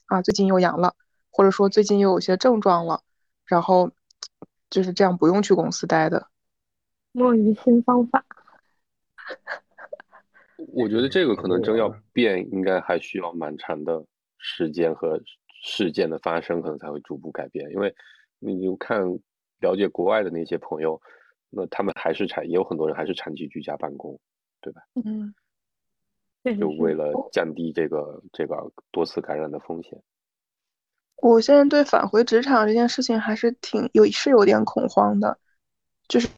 [0.06, 0.94] 啊最近又阳了，
[1.30, 3.02] 或者说最近又有些症状了，
[3.46, 3.90] 然后
[4.70, 6.28] 就是这样不用去公司待的。
[7.12, 8.24] 摸鱼新方法。
[10.74, 14.04] 我觉得这个可能真要变，应该还需要蛮长的
[14.38, 15.20] 时间和
[15.62, 17.70] 事件的发生，可能才会逐步改变。
[17.70, 17.94] 因为
[18.38, 19.00] 你就看
[19.61, 21.00] 了解国外的那些朋友，
[21.50, 24.18] 那他们还是长，也有很多人还是长期居家办公，
[24.61, 24.82] 对吧？
[25.04, 25.34] 嗯
[26.59, 30.02] 就为了降低这个这个多次感染的风险。
[31.16, 35.38] 我现在对返回职场这件事情还是挺有是有点恐慌的，
[36.06, 36.28] 就是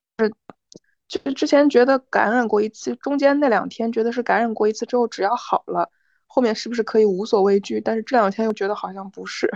[1.06, 5.92] 就是之前觉得感染过一次，中间那两天觉得是感染过一次之后只要好了，
[6.32, 7.80] 后面是不是可以无所畏惧？
[7.80, 9.50] 但是这两天又觉得好像不是，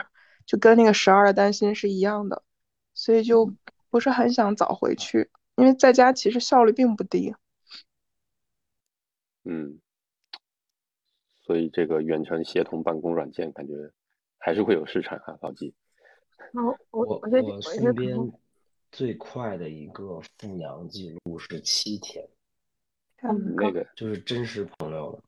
[0.44, 2.42] 就跟那个十二的担心是一样的，
[2.94, 3.54] 所以就
[3.90, 7.32] 不是很想早回去，因为在家其实效率并不低。
[9.44, 9.78] 嗯，
[11.44, 13.92] 所以这个远程协同办公软件感觉
[14.38, 15.74] 还是会有市场啊，老季。
[16.52, 18.32] 然后我我我身边
[18.90, 22.28] 最快的一个复阳记录是七天，
[23.22, 25.22] 嗯，那个就是真实朋友了。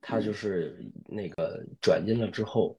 [0.00, 0.22] 他嗯。
[0.22, 2.78] 就是那个转阴了之后，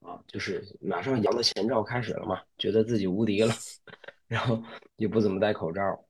[0.00, 3.52] 啊，就是马上阳的前兆开始了嘛，觉得自己无敌了，
[4.28, 4.62] 然后
[4.96, 6.04] 也不怎么戴口罩，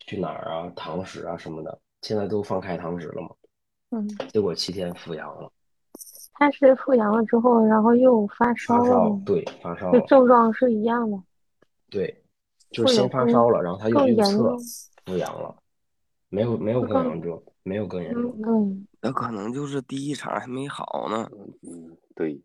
[0.00, 3.30] 去哪儿啊，堂食啊什么的，现在都放开堂食了嘛，
[3.90, 5.50] 嗯，结果七天复阳了，
[6.32, 11.16] 他是复阳了之后，然后又发烧了发烧，对，发烧症状是一样的。
[11.90, 12.24] 对，
[12.70, 14.56] 就是先发烧了，然后他又预测
[15.06, 15.54] 复阳了，
[16.28, 21.28] 没有没有会更更严重，没有更严重那可能就是第一场还没好呢，
[21.62, 22.40] 嗯，对，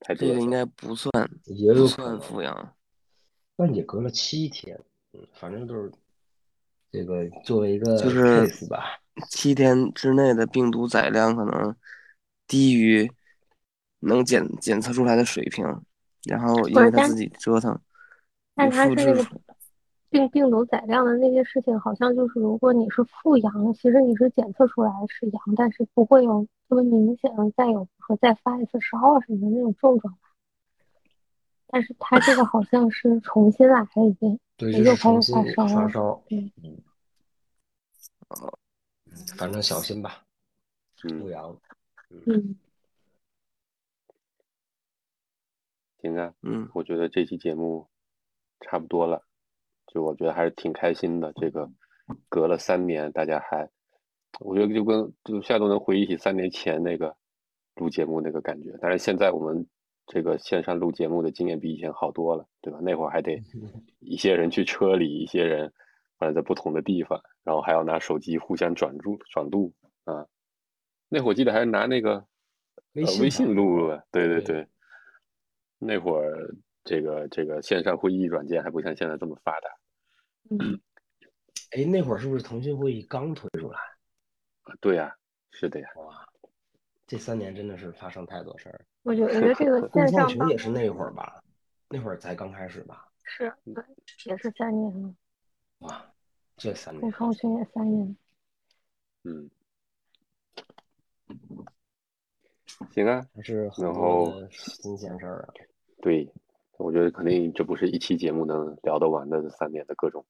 [0.00, 0.50] 太这个应。
[0.50, 1.10] 该不算
[1.44, 2.74] 也不算能，复阳。
[3.56, 4.78] 但也隔了七天，
[5.12, 5.92] 嗯，反正都是
[6.90, 11.76] 这个作为一个就是 case 吧，七天之内的病毒载量可能
[12.46, 13.10] 低于
[14.00, 15.64] 能检检测出来的水平，
[16.24, 17.78] 然后因为他自己折腾，
[18.54, 19.40] 但你复它是那个制出
[20.10, 30.20] 病病毒载量的那些事情，好像就是如果你是复阳，其实你是检测出来是阳，但是不会有特别明显的再有说再发一次烧啊什么的那种症状吧。
[31.68, 35.86] 但是他这个好像是重新来了一遍，对，又开就是重新始发烧了。
[35.86, 36.82] 发烧，嗯嗯，
[39.36, 40.24] 反正小心吧，
[41.04, 41.56] 嗯复阳，
[42.26, 42.56] 嗯，
[46.02, 47.86] 行啊，嗯，我觉得这期节目
[48.60, 49.22] 差不多了，
[49.92, 51.32] 就我觉得还是挺开心的。
[51.34, 51.68] 这个
[52.28, 53.68] 隔了三年，大家还，
[54.40, 57.14] 我觉得就跟就现在都能回忆起三年前那个
[57.74, 58.76] 录节目那个感觉。
[58.80, 59.66] 但是现在我们
[60.06, 62.78] 这个线上录节目的经验比以前好多了，对吧？
[62.82, 63.42] 那会儿还得
[64.00, 65.72] 一些人去车里，一些人
[66.18, 69.72] 反正在不同的地方，然后还要拿手机互相转录转录
[70.04, 70.26] 啊。
[71.08, 72.24] 那会儿记得还是拿那个
[72.92, 74.66] 微信吧呃微信录了，对对对对。
[75.78, 76.54] 那会儿
[76.90, 79.70] 这个这个线上会议软件还不像现在这么发达。
[80.50, 80.80] 嗯
[81.70, 83.78] 哎，那会儿是不是腾讯会议刚推出来？
[84.62, 85.16] 啊对呀、
[85.52, 85.88] 是的呀。
[85.94, 86.28] 哇，
[87.06, 88.84] 这三年真的是发生太多事儿。
[89.04, 91.40] 我觉得我觉得这个共线上 群也是那会儿吧，
[91.88, 93.08] 那会儿才刚开始吧。
[93.22, 93.84] 是对，
[94.24, 95.14] 也是三年了，
[95.78, 96.12] 哇，
[96.56, 98.16] 这三共年，创群也三年。
[99.22, 99.48] 嗯，
[102.90, 105.54] 行啊，还是很多然后新鲜事儿啊。
[106.02, 106.28] 对，
[106.80, 110.24] 我觉得肯定这不是一期节目能聊得完的这三年的各种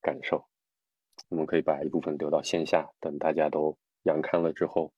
[0.00, 0.44] 感受。
[1.28, 4.92] 我们可以把一部分留到线下，等大家都阳康了之后，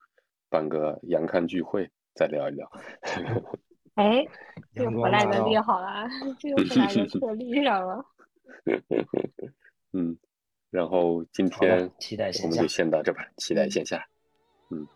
[0.49, 2.69] 办个阳康聚会再聊一聊。
[3.95, 4.25] 哎，
[4.75, 6.09] 这个回来的光大道立好了，啊，
[6.39, 8.05] 这个回来的可立上了。
[9.93, 10.17] 嗯，
[10.69, 14.05] 然后今好的天期待线下我们就先到这吧，期待线下。
[14.69, 14.87] 嗯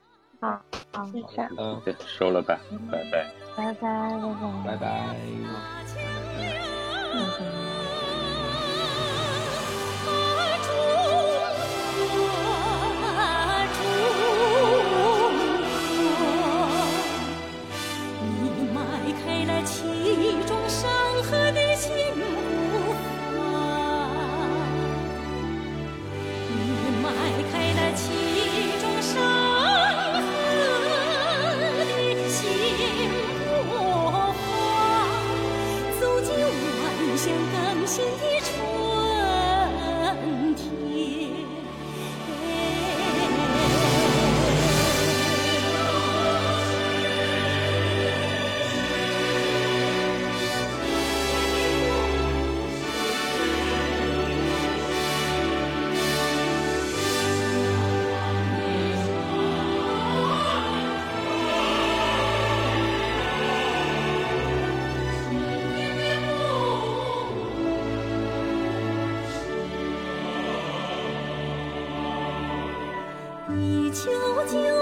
[0.41, 0.61] 好，
[0.93, 1.49] 好，一下。
[1.57, 2.59] 嗯，对，收了吧，
[2.91, 3.31] 拜拜。
[3.55, 4.19] 拜拜，
[4.65, 5.88] 拜拜，拜拜。
[73.99, 74.09] 求
[74.45, 74.78] 救。